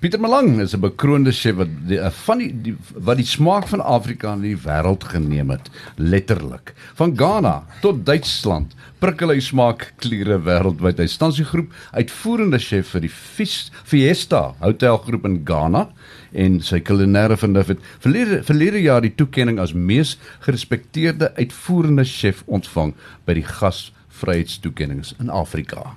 Pieter 0.00 0.20
Malang 0.20 0.60
is 0.60 0.72
'n 0.72 0.80
bekroonde 0.80 1.32
chef 1.32 1.56
wat 1.56 1.68
die, 1.86 1.98
eh, 2.00 2.10
van 2.10 2.38
die, 2.38 2.60
die 2.62 2.76
wat 2.94 3.16
die 3.16 3.26
smaak 3.26 3.66
van 3.68 3.80
Afrika 3.80 4.32
in 4.32 4.40
die 4.40 4.56
wêreld 4.56 5.04
geneem 5.04 5.50
het, 5.50 5.68
letterlik. 5.96 6.72
Van 6.94 7.12
Ghana 7.16 7.66
tot 7.82 8.06
Duitsland 8.06 8.72
prikkel 8.98 9.28
hy 9.28 9.40
smaak 9.40 9.92
kliere 9.96 10.40
wêreldwyd. 10.40 10.98
Hy 10.98 11.06
staan 11.06 11.32
sy 11.32 11.44
groep 11.44 11.68
uitvoerende 11.92 12.58
chef 12.58 12.88
vir 12.88 13.00
die 13.00 13.12
Fies, 13.12 13.70
Fiesta 13.84 14.54
hotelgroep 14.60 15.24
in 15.24 15.42
Ghana 15.44 15.90
en 16.32 16.60
sy 16.60 16.80
kulinaire 16.80 17.36
vinduf 17.36 17.68
het 17.68 17.78
verlede 17.98 18.42
verlede 18.42 18.80
jaar 18.80 19.02
die 19.02 19.14
toekenning 19.14 19.60
as 19.60 19.74
mees 19.74 20.16
gerespekteerde 20.40 21.34
uitvoerende 21.36 22.04
chef 22.04 22.42
ontvang 22.46 22.94
by 23.26 23.34
die 23.34 23.44
gasvryheidstoekennings 23.44 25.14
in 25.20 25.28
Afrika. 25.28 25.96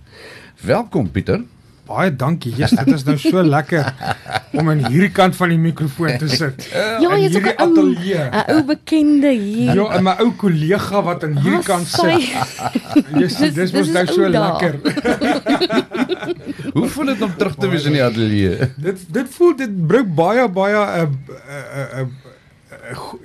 Welkom 0.60 1.10
Pieter. 1.10 1.46
Baie 1.84 2.14
dankie. 2.16 2.54
Jesus, 2.56 2.80
dit 2.86 2.94
is 2.96 3.04
nou 3.04 3.18
so 3.20 3.42
lekker 3.44 3.90
om 4.56 4.70
aan 4.72 4.86
hierdie 4.88 5.10
kant 5.12 5.36
van 5.36 5.50
die 5.52 5.58
mikrofoon 5.60 6.16
te 6.22 6.30
sit. 6.32 6.68
Ja, 6.72 7.10
jy's 7.20 7.36
ook 7.36 7.44
hierdie 7.44 7.52
'n 7.52 7.60
ou, 7.60 7.66
ateljee. 7.66 8.24
'n 8.32 8.52
ou 8.56 8.62
bekende 8.70 9.32
hier. 9.36 9.74
Ja, 9.76 9.86
en 9.98 10.04
my 10.08 10.14
ou 10.24 10.32
kollega 10.32 11.02
wat 11.04 11.24
aan 11.28 11.36
hierdie 11.36 11.60
Ah, 11.60 11.66
kant 11.66 11.88
sit. 11.88 12.24
Jesus, 13.20 13.38
Dis- 13.38 13.54
dis 13.54 13.72
mos 13.76 13.88
is 13.88 13.94
nou 13.94 14.06
so 14.08 14.30
dae. 14.32 14.32
lekker. 14.32 14.74
Hoe 16.74 16.88
voel 16.88 17.06
dit 17.06 17.22
om 17.22 17.36
terug 17.38 17.56
te 17.60 17.68
wees 17.68 17.86
in 17.86 17.92
die 18.00 18.04
ateljee? 18.04 18.72
Dit 18.78 19.04
dit 19.14 19.28
voel 19.36 19.56
dit 19.56 19.88
bring 19.88 20.08
baie 20.16 20.48
baie 20.50 20.76
'n 20.76 21.10
'n 21.10 21.12
'n 21.12 21.12
Ja, 21.12 22.00
herinneringe 22.00 22.08
moet 22.08 22.23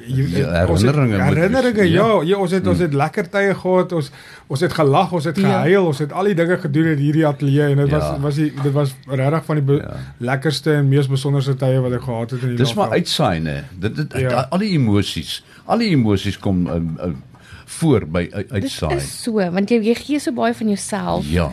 herinneringe 0.09 1.83
wees, 1.83 1.91
ja, 1.93 2.07
ja. 2.07 2.23
ja 2.23 2.37
ons 2.39 2.51
het 2.55 2.67
ons 2.71 2.79
het 2.83 2.95
lekker 2.95 3.29
tye 3.33 3.55
gehad 3.59 3.93
ons 3.99 4.11
ons 4.47 4.61
het 4.65 4.73
gelag 4.73 5.13
ons 5.13 5.25
het 5.29 5.37
Ja. 5.39 5.49
gehuil 5.63 5.87
ons 5.87 5.99
het 5.99 6.13
al 6.13 6.25
die 6.31 6.35
dinge 6.35 6.59
gedoen 6.59 6.87
in 6.95 6.99
hierdie 6.99 7.27
ateljee 7.27 7.71
en 7.71 7.77
dit 7.77 7.91
Ja. 7.91 7.99
was 7.99 8.21
was 8.23 8.35
die, 8.35 8.53
dit 8.63 8.73
was 8.73 8.95
regtig 9.07 9.45
van 9.45 9.57
die 9.57 9.65
be, 9.65 9.77
Ja. 9.83 9.97
lekkerste 10.19 10.73
en 10.73 10.89
mees 10.89 11.07
besonderse 11.09 11.57
tye 11.57 11.81
wat 11.81 11.93
ek 11.93 12.03
gehad 12.03 12.31
het 12.31 12.43
in 12.43 12.49
die 12.49 12.57
Dis 12.57 12.75
maar 12.75 12.91
uitsaai 12.91 13.41
nê. 13.41 13.57
Dit 13.79 13.97
dit 13.97 14.13
Ja. 14.21 14.47
al 14.51 14.59
die 14.59 14.71
emosies, 14.79 15.43
al 15.67 15.79
die 15.79 15.91
emosies 15.91 16.39
kom 16.39 16.67
um, 16.67 16.97
um, 17.03 17.23
voor 17.67 18.07
by 18.07 18.29
uitsaai. 18.51 18.97
is 18.97 19.23
so, 19.23 19.33
want 19.33 19.69
jy, 19.71 19.81
jy 19.83 19.95
gee 19.95 20.19
so 20.19 20.33
baie 20.33 20.55
van 20.55 20.67
jouself 20.69 21.25
Ja. 21.31 21.51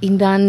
En 0.00 0.16
dan 0.16 0.42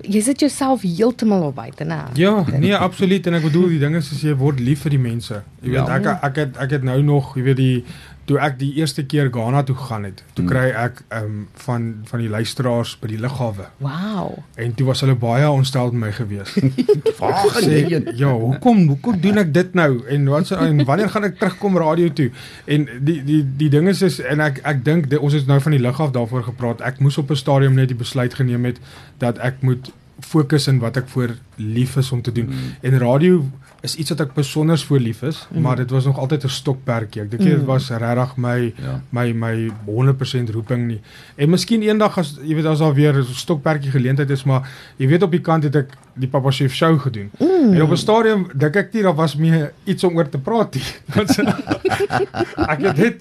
jy 0.00 0.20
sit 0.20 0.40
jouself 0.40 0.82
heeltemal 0.82 1.42
op 1.42 1.54
buite, 1.54 1.84
né? 1.84 2.00
Ja, 2.14 2.44
nee, 2.58 2.76
absoluut 2.76 3.26
en 3.26 3.34
ek 3.34 3.42
bedoel 3.42 3.68
die 3.68 3.78
ding 3.78 3.96
is 3.96 4.10
as 4.12 4.20
jy 4.22 4.34
word 4.36 4.60
lief 4.60 4.82
vir 4.84 4.90
die 4.90 4.98
mense. 5.02 5.42
Jy 5.62 5.70
weet 5.70 5.86
Ja. 5.88 5.96
ek 5.98 6.06
ek 6.30 6.36
het 6.36 6.56
ek 6.56 6.70
het 6.70 6.82
nou 6.82 7.02
nog, 7.02 7.34
jy 7.36 7.42
weet 7.42 7.56
die 7.56 7.84
toe 8.24 8.38
ek 8.38 8.58
die 8.58 8.74
eerste 8.78 9.02
keer 9.04 9.28
Ghana 9.34 9.62
toe 9.62 9.74
gegaan 9.76 10.04
het, 10.04 10.22
toe 10.34 10.44
Mm. 10.44 10.50
kry 10.50 10.68
ek 10.70 11.02
ehm 11.08 11.24
um, 11.24 11.48
van 11.54 11.94
van 12.04 12.20
die 12.20 12.28
luisteraars 12.28 12.96
by 13.00 13.08
die 13.08 13.18
lughawe 13.18 13.66
Wow. 13.78 14.38
en 14.54 14.74
toe 14.74 14.86
was 14.86 15.00
hulle 15.00 15.14
baie 15.14 15.50
ontstel 15.50 15.90
met 15.90 16.00
my 16.00 16.12
gewees. 16.12 16.54
Waar 17.18 17.48
gaan 17.50 17.62
jy 17.70 17.82
heen? 17.88 18.08
ja, 18.16 18.30
hoekom 18.32 18.86
hoekom 18.88 19.20
doen 19.20 19.38
ek 19.38 19.52
dit 19.54 19.74
nou 19.74 20.06
en 20.08 20.28
wat 20.28 20.46
se 20.46 20.54
en 20.56 20.84
wanneer 20.84 21.10
gaan 21.10 21.24
ek 21.24 21.38
terugkom 21.38 21.76
radio 21.76 22.08
toe? 22.12 22.30
En 22.66 22.88
die 23.00 23.24
die 23.24 23.42
die 23.56 23.68
ding 23.70 23.88
is 23.88 24.02
is 24.02 24.20
en 24.20 24.40
ek 24.40 24.60
ek 24.64 24.84
dink 24.84 25.10
ons 25.20 25.32
het 25.32 25.46
nou 25.46 25.60
van 25.60 25.72
die 25.72 25.80
lug 25.82 26.00
af 26.00 26.10
daarvoor 26.14 26.42
gepraat. 26.44 26.80
Ek 26.80 27.00
moes 27.00 27.18
op 27.18 27.30
'n 27.30 27.36
stadium 27.36 27.74
net 27.74 27.88
die 27.88 27.98
besluit 27.98 28.34
geneem 28.34 28.64
het 28.64 28.78
dat 29.18 29.38
ek 29.38 29.62
moet 29.62 29.90
fokus 30.20 30.68
in 30.68 30.78
wat 30.78 30.96
ek 30.96 31.08
voor 31.08 31.34
lief 31.56 31.96
is 31.96 32.12
om 32.12 32.22
te 32.22 32.32
doen. 32.32 32.46
Mm. 32.46 32.74
En 32.80 32.98
radio 32.98 33.44
is 33.82 33.96
iets 33.96 34.10
wat 34.10 34.20
ek 34.20 34.34
besonder 34.34 34.78
voor 34.78 34.98
lief 35.00 35.22
is, 35.22 35.46
Mm. 35.50 35.60
maar 35.62 35.76
dit 35.76 35.90
was 35.90 36.04
nog 36.04 36.18
altyd 36.18 36.44
'n 36.44 36.48
stokperdjie. 36.48 37.22
Ek 37.22 37.30
dink 37.30 37.42
dit 37.42 37.58
Mm. 37.58 37.64
was 37.66 37.90
regtig 37.90 38.36
my 38.36 38.72
Ja. 38.76 39.00
my 39.10 39.32
my 39.32 39.70
100% 39.86 40.50
roeping 40.50 40.86
nie. 40.86 41.00
En 41.36 41.50
miskien 41.50 41.82
eendag 41.82 42.18
as 42.18 42.38
jy 42.42 42.54
weet 42.54 42.64
as 42.64 42.78
daar 42.78 42.94
weer 42.94 43.14
'n 43.18 43.24
stokperdjie 43.24 43.90
geleentheid 43.90 44.30
is, 44.30 44.44
maar 44.44 44.68
jy 44.96 45.06
weet 45.08 45.22
op 45.22 45.30
die 45.30 45.40
kant 45.40 45.62
het 45.64 45.74
ek 45.76 45.88
die 46.14 46.28
Papa 46.28 46.50
Chef 46.50 46.72
show 46.74 47.00
gedoen. 47.00 47.30
Mm. 47.40 47.72
En 47.74 47.82
op 47.82 47.90
'n 47.90 47.96
stadium 47.96 48.46
dink 48.54 48.76
ek 48.76 48.92
nie 48.92 49.02
daar 49.02 49.14
was 49.14 49.36
meer 49.36 49.72
iets 49.84 50.04
om 50.04 50.16
oor 50.16 50.28
te 50.28 50.38
praat 50.38 50.74
nie. 50.74 50.82
Want 51.14 51.38
ek 52.72 52.80
het 52.80 52.96
dit 52.96 53.20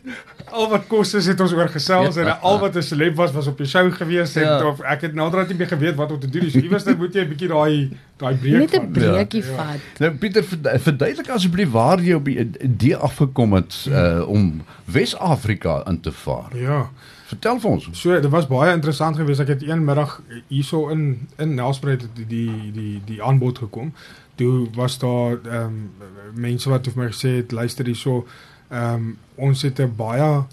al 0.51 0.69
wat 0.69 0.87
kos 0.87 1.13
is 1.13 1.25
het 1.27 1.39
ons 1.39 1.53
oor 1.53 1.69
gesels 1.69 2.15
Ja. 2.15 2.21
en 2.21 2.41
al 2.41 2.59
wat 2.59 2.75
'n 2.75 2.81
celeb 2.81 3.15
was 3.15 3.31
was 3.31 3.47
op 3.47 3.57
die 3.57 3.65
show 3.67 3.91
gewees 3.93 4.35
en 4.35 4.43
Ja. 4.43 4.67
of 4.67 4.79
ek 4.81 5.01
het 5.01 5.13
naderhand 5.13 5.47
nie 5.49 5.57
meer 5.57 5.67
geweet 5.67 5.95
wat 5.95 6.11
om 6.11 6.19
te 6.19 6.29
doen 6.29 6.41
nie. 6.41 6.51
So 6.51 6.59
iewers 6.59 6.83
dan 6.83 6.97
moet 6.97 7.13
jy 7.13 7.21
'n 7.21 7.29
bietjie 7.29 7.47
daai 7.47 7.89
daai 8.17 8.35
breek 8.35 8.59
Net 8.71 8.73
'n 8.81 8.91
breekie 8.91 9.43
Ja. 9.43 9.55
vat. 9.55 9.79
Nou 9.99 10.11
Pieter 10.11 10.43
verd- 10.43 10.81
verduidelik 10.81 11.29
asseblief 11.29 11.71
waar 11.71 12.01
jy 12.01 12.13
op 12.13 12.25
die 12.25 12.39
idee 12.59 12.95
afgekom 12.95 13.53
het 13.53 13.85
uh, 13.89 14.23
om 14.27 14.61
Wes-Afrika 14.85 15.83
in 15.87 15.99
te 15.99 16.11
vaar. 16.11 16.49
Ja. 16.57 16.89
Vertel 17.31 17.59
vir 17.59 17.69
ons. 17.71 17.87
So 17.91 18.11
dit 18.21 18.29
was 18.31 18.47
baie 18.47 18.73
interessant 18.73 19.15
geweest. 19.15 19.39
Ek 19.39 19.47
het 19.47 19.63
een 19.63 19.83
middag 19.85 20.21
hierso 20.47 20.89
in 20.89 21.27
in 21.37 21.53
Nelspruit 21.55 22.01
het 22.01 22.15
die 22.15 22.25
die 22.27 22.71
die 22.73 23.01
die 23.05 23.23
aanbod 23.23 23.57
gekom. 23.57 23.93
Toe 24.35 24.67
was 24.75 24.97
daar 24.99 25.37
ehm 25.45 25.63
um, 25.65 25.91
mense 26.35 26.69
wat 26.69 26.87
vir 26.87 27.03
my 27.03 27.07
gesê 27.11 27.35
het 27.37 27.51
luister 27.51 27.85
hierso 27.85 28.27
ehm 28.71 28.93
um, 28.93 29.17
ons 29.35 29.61
het 29.61 29.79
'n 29.79 29.95
baie 29.95 30.45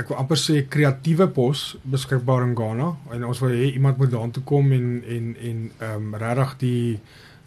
ek 0.00 0.10
wil 0.10 0.18
amper 0.18 0.38
sê 0.40 0.62
kreatiewe 0.70 1.28
pos 1.34 1.76
beskikbaar 1.86 2.48
in 2.48 2.56
Ghana. 2.58 2.88
En 3.14 3.26
ons 3.28 3.42
wil 3.44 3.54
hê 3.54 3.68
iemand 3.74 4.00
moet 4.00 4.10
daartoe 4.10 4.42
kom 4.46 4.72
en 4.74 4.88
en 5.06 5.36
en 5.50 5.60
ehm 5.78 5.94
um, 5.94 6.16
regtig 6.18 6.56
die 6.58 6.98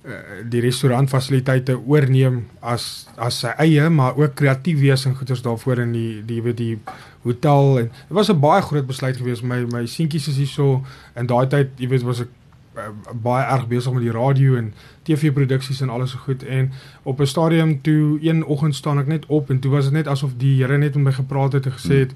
eh, 0.08 0.46
die 0.48 0.62
restaurantfasiliteite 0.64 1.76
oorneem 1.78 2.46
as 2.62 3.08
as 3.18 3.42
sy 3.44 3.52
eie 3.66 3.90
maar 3.90 4.16
ook 4.16 4.36
kreatief 4.40 4.80
wees 4.80 5.06
en 5.06 5.16
goeders 5.16 5.44
daarvoor 5.44 5.84
in 5.84 5.92
die 5.92 6.24
die 6.26 6.42
weet 6.42 6.58
die 6.58 6.80
hotel. 7.28 7.80
En 7.84 7.92
dit 7.92 8.16
was 8.16 8.32
'n 8.32 8.40
baie 8.40 8.62
groot 8.62 8.88
besluit 8.88 9.18
geweest. 9.18 9.44
My 9.44 9.66
my 9.72 9.86
seentjies 9.86 10.28
is 10.28 10.38
hierso 10.38 10.86
in 11.16 11.28
daai 11.28 11.48
tyd 11.48 11.70
jy 11.76 11.88
weet 11.88 12.04
was 12.04 12.22
ek 12.22 12.32
baie 13.22 13.46
erg 13.46 13.68
besig 13.68 13.94
met 13.94 14.04
die 14.04 14.12
radio 14.12 14.56
en 14.56 14.74
TV 15.04 15.32
produksies 15.34 15.82
en 15.82 15.90
alles 15.90 16.12
so 16.12 16.18
goed 16.26 16.44
en 16.44 16.72
op 17.04 17.20
'n 17.22 17.26
stadium 17.26 17.82
toe 17.82 18.20
een 18.22 18.46
oggend 18.46 18.76
staan 18.76 19.00
ek 19.00 19.08
net 19.08 19.26
op 19.26 19.50
en 19.50 19.60
toe 19.60 19.72
was 19.72 19.84
dit 19.84 19.94
net 19.94 20.08
asof 20.08 20.32
die 20.38 20.56
Here 20.62 20.78
net 20.78 20.96
met 20.96 21.04
my 21.04 21.12
gepraat 21.12 21.54
het 21.54 21.66
en 21.66 21.72
gesê 21.72 22.00
het 22.06 22.14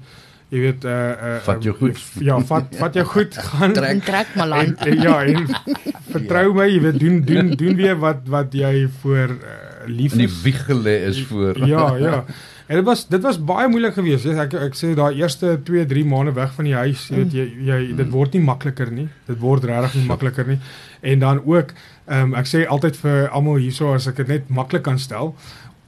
jy 0.52 0.60
weet 0.60 0.84
uh, 0.84 0.92
uh 0.92 1.36
Vat 1.46 1.62
jou 1.64 1.74
goed. 1.76 1.98
ja 2.28 2.38
vat 2.40 2.76
vat 2.76 2.94
jou 2.94 3.06
goed 3.06 3.36
gaan 3.48 3.72
Trek. 3.72 3.90
En 3.90 4.00
trek 4.00 4.34
maar 4.36 4.50
en, 4.50 4.76
ja 5.00 5.24
en 5.24 5.46
vertrou 6.14 6.52
my 6.54 6.68
jy 6.68 6.80
weet 6.80 6.98
doen 7.00 7.20
doen 7.24 7.50
doen 7.50 7.76
weer 7.76 7.98
wat 7.98 8.28
wat 8.28 8.52
jy 8.52 8.88
voor 9.00 9.36
uh, 9.38 9.60
lief 9.86 10.12
In 10.12 10.18
die 10.18 10.28
is 10.28 10.42
wieg 10.42 10.64
gelê 10.68 10.96
is 11.08 11.22
voor. 11.30 11.66
ja, 11.66 11.96
ja. 11.96 12.24
En 12.72 12.78
dit 12.78 12.86
was 12.88 13.02
dit 13.08 13.20
was 13.20 13.36
baie 13.44 13.68
moeilik 13.68 13.92
geweest. 13.98 14.24
Yes, 14.24 14.38
ek 14.40 14.54
ek 14.56 14.76
sê 14.78 14.94
daai 14.96 15.18
eerste 15.20 15.58
2, 15.66 15.82
3 15.90 16.04
maande 16.08 16.32
weg 16.32 16.54
van 16.56 16.64
die 16.64 16.72
huis, 16.78 17.02
jy 17.10 17.16
weet 17.18 17.34
jy, 17.36 17.44
jy 17.68 17.80
dit 17.98 18.08
word 18.14 18.32
nie 18.38 18.40
makliker 18.46 18.88
nie. 18.94 19.08
Dit 19.28 19.40
word 19.42 19.66
regtig 19.68 19.98
nie 20.00 20.06
makliker 20.08 20.46
nie. 20.48 20.56
En 21.02 21.18
dan 21.20 21.42
ook 21.44 21.74
ehm 22.06 22.30
um, 22.32 22.34
ek 22.40 22.48
sê 22.48 22.62
altyd 22.66 22.96
vir 23.02 23.28
almal 23.28 23.60
hierso 23.60 23.92
as 23.94 24.06
ek 24.08 24.16
dit 24.22 24.28
net 24.32 24.48
maklik 24.48 24.82
kan 24.88 24.96
stel, 24.98 25.34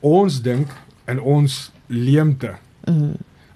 ons 0.05 0.37
dink 0.45 0.69
in 1.09 1.21
ons 1.21 1.71
leemte 1.89 2.53
Mm. 2.87 3.15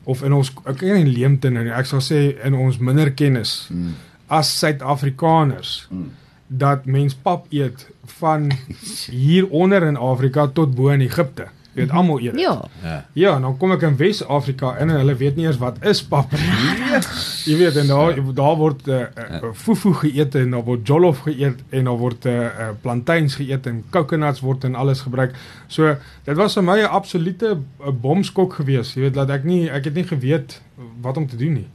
of 0.09 0.23
in 0.25 0.33
ons 0.33 0.49
ek 0.65 0.79
ken 0.81 0.95
nie 1.05 1.13
leemte 1.19 1.51
nou 1.53 1.65
nie. 1.67 1.73
Ek 1.77 1.85
sal 1.87 2.01
sê 2.01 2.33
in 2.47 2.55
ons 2.55 2.79
minder 2.81 3.11
kennis 3.13 3.69
Mm. 3.71 3.93
as 4.29 4.49
Suid-Afrikaners 4.59 5.87
Mm. 5.91 6.11
dat 6.49 6.87
mens 6.87 7.15
pap 7.15 7.47
eet 7.53 7.87
van 8.19 8.51
hier 9.25 9.49
onder 9.51 9.83
in 9.83 9.97
Afrika 9.97 10.47
tot 10.47 10.75
bo 10.75 10.89
in 10.89 11.01
Egipte. 11.05 11.49
Jy 11.79 11.85
weet 11.87 11.95
almal 11.95 12.21
eet. 12.21 12.33
dit. 12.33 12.41
Ja. 12.43 12.55
Ja. 12.83 12.97
Ja, 13.13 13.35
en 13.37 13.43
dan 13.47 13.57
kom 13.61 13.73
ek 13.73 13.83
in 13.87 13.97
Wes-Afrika 13.97 14.73
in 14.83 14.91
en 14.91 14.97
hulle 15.03 15.15
weet 15.21 15.37
nie 15.39 15.47
eers 15.47 15.59
wat 15.63 15.77
is 15.87 16.03
pap 16.03 16.33
nie. 16.33 17.01
Jy 17.47 17.57
weet 17.61 17.77
en 17.83 17.87
daar 17.87 18.19
daar 18.35 18.57
word 18.59 18.89
uh, 18.89 18.99
uh, 19.43 19.53
fufu 19.55 19.93
geëet 20.03 20.35
en 20.43 20.51
daar 20.57 20.65
word 20.67 20.87
jollof 20.89 21.23
geëet 21.29 21.63
en 21.71 21.85
daar 21.91 21.99
word 22.01 22.27
uh, 22.27 22.35
uh, 22.35 22.69
plantains 22.83 23.35
geëet 23.39 23.67
en 23.71 23.85
coconuts 23.95 24.41
word 24.45 24.65
en 24.65 24.75
alles 24.75 25.01
gebruik. 25.07 25.35
So 25.69 25.95
dit 26.25 26.37
was 26.37 26.55
vir 26.59 26.63
my 26.65 26.79
'n 26.83 26.91
absolute 27.01 27.55
uh, 27.57 27.91
bomskok 27.93 28.55
geweest. 28.61 28.95
Jy 28.97 29.01
weet 29.09 29.15
dat 29.15 29.31
ek 29.31 29.45
nie 29.45 29.71
ek 29.71 29.85
het 29.85 29.95
nie 29.95 30.05
geweet 30.05 30.61
wat 31.01 31.17
om 31.17 31.27
te 31.27 31.37
doen 31.37 31.53
nie. 31.63 31.67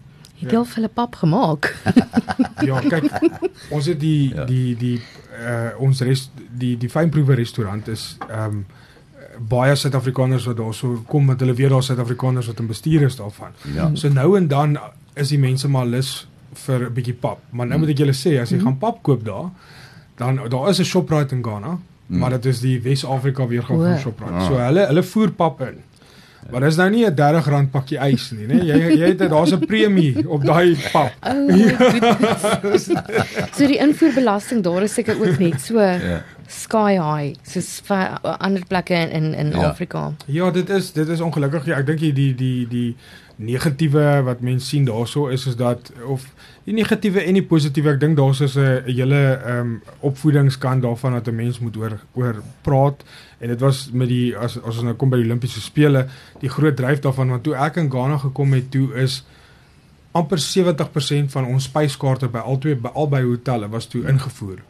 Het 0.44 0.52
jy 0.52 0.58
al 0.58 0.66
vir 0.66 0.76
hulle 0.76 0.90
pap 0.94 1.16
gemaak? 1.16 1.72
Ja, 2.64 2.80
kyk, 2.80 3.12
ons 3.70 3.86
het 3.86 4.00
die 4.00 4.32
Ja. 4.36 4.46
die 4.46 4.76
die 4.78 5.02
uh 5.44 5.70
ons 5.80 6.00
rest 6.02 6.32
die 6.52 6.78
die 6.78 6.90
fynproewe 6.90 7.36
restaurant 7.36 7.88
is 7.88 8.18
ehm 8.30 8.46
um, 8.46 8.66
baie 9.40 9.76
Suid-Afrikaners 9.76 10.46
wat 10.46 10.58
daarso 10.58 11.04
kom 11.08 11.26
met 11.26 11.40
hulle 11.40 11.54
weet 11.54 11.70
daar 11.70 11.84
Suid-Afrikaners 11.84 12.48
wat 12.48 12.60
in 12.60 12.68
bestuur 12.68 13.02
is 13.02 13.16
daarvan. 13.16 13.52
Ja. 13.74 13.90
So 13.94 14.10
nou 14.10 14.38
en 14.38 14.48
dan 14.48 14.78
is 15.14 15.30
die 15.30 15.40
mense 15.40 15.70
maar 15.70 15.86
lus 15.86 16.28
vir 16.66 16.90
'n 16.90 16.94
bietjie 16.94 17.14
pap. 17.14 17.40
Maar 17.50 17.68
nou 17.68 17.80
moet 17.80 17.90
ek 17.90 17.98
julle 17.98 18.14
sê 18.14 18.42
as 18.42 18.50
jy 18.50 18.60
gaan 18.60 18.78
pap 18.78 19.02
koop 19.04 19.26
daar, 19.26 19.50
dan 20.18 20.40
daar 20.50 20.70
is 20.70 20.80
'n 20.80 20.84
Shoprite 20.86 21.36
in 21.36 21.44
Ghana, 21.44 21.78
maar 22.08 22.30
dit 22.30 22.46
is 22.46 22.60
die 22.60 22.82
Wes-Afrika 22.82 23.48
weergawe 23.48 23.84
van. 23.84 24.00
Shoprite. 24.00 24.34
Ah. 24.34 24.48
So 24.48 24.58
hulle 24.58 24.86
hulle 24.88 25.04
voer 25.04 25.32
pap 25.32 25.62
in. 25.62 25.82
Maar 26.52 26.62
dis 26.62 26.76
nou 26.76 26.90
nie 26.90 27.06
'n 27.06 27.16
R30 27.16 27.70
pakkie 27.72 27.98
ys 27.98 28.32
nie, 28.32 28.48
né? 28.48 28.64
Jy 28.64 28.98
jy 29.00 29.08
het 29.08 29.20
daar's 29.30 29.54
'n 29.54 29.66
premie 29.66 30.28
op 30.28 30.44
daai 30.44 30.76
pap. 30.92 31.14
O, 31.22 31.48
my 31.48 31.76
goodness. 31.76 32.90
So 33.54 33.68
die 33.68 33.78
invoerbelasting 33.78 34.64
daar 34.64 34.84
is 34.84 34.94
seker 34.94 35.16
ook 35.20 35.40
net 35.40 35.62
so. 35.62 35.80
Ja. 35.80 36.24
Sky 36.48 36.98
high 36.98 37.36
soos 37.44 37.82
ander 38.40 38.64
plekke 38.68 38.94
in 38.94 39.34
in 39.34 39.52
Ja. 39.52 39.70
Afrika. 39.70 40.14
Ja, 40.26 40.52
dit 40.52 40.70
is 40.70 40.92
dit 40.92 41.08
is 41.08 41.20
ongelukkig. 41.22 41.66
Ja, 41.66 41.78
ek 41.78 41.86
dink 41.86 42.00
die 42.00 42.14
die 42.14 42.36
die 42.36 42.68
die 42.68 42.96
negatiewe 43.36 44.22
wat 44.24 44.42
mense 44.42 44.66
sien 44.68 44.86
daarso 44.86 45.28
is 45.28 45.48
is 45.48 45.56
dat 45.56 45.92
of 46.06 46.26
die 46.64 46.74
negatiewe 46.74 47.20
en 47.26 47.34
die 47.34 47.44
positiewe, 47.44 47.94
ek 47.96 48.00
dink 48.00 48.18
daar's 48.18 48.42
is 48.42 48.56
'n 48.56 48.84
hele 48.86 49.40
ehm 49.46 49.60
um, 49.60 49.82
opvoedingskant 50.00 50.82
daarvan 50.82 51.14
dat 51.14 51.28
'n 51.28 51.36
mens 51.36 51.60
moet 51.60 51.78
oor 51.78 52.00
oor 52.14 52.42
praat 52.62 53.04
en 53.40 53.48
dit 53.48 53.60
was 53.60 53.90
met 53.92 54.08
die 54.08 54.38
as 54.38 54.58
as 54.58 54.76
ons 54.76 54.84
nou 54.84 54.94
kom 54.94 55.10
by 55.10 55.18
die 55.18 55.26
Olimpiese 55.26 55.62
spele, 55.62 56.08
die 56.40 56.50
groot 56.50 56.76
dryf 56.76 57.00
daarvan 57.00 57.30
want 57.30 57.44
toe 57.44 57.56
ek 57.56 57.76
in 57.76 57.90
Ghana 57.92 58.18
gekom 58.18 58.54
het, 58.54 58.72
toe 58.72 58.94
is 58.94 59.24
amper 60.12 60.38
70% 60.38 61.32
van 61.32 61.46
ons 61.46 61.64
spyskaarte 61.64 62.28
by 62.28 62.40
albei 62.40 62.76
by 62.76 62.90
albei 62.94 63.24
hotelle 63.24 63.70
was 63.70 63.86
toe 63.88 64.04
ingevoer. 64.08 64.62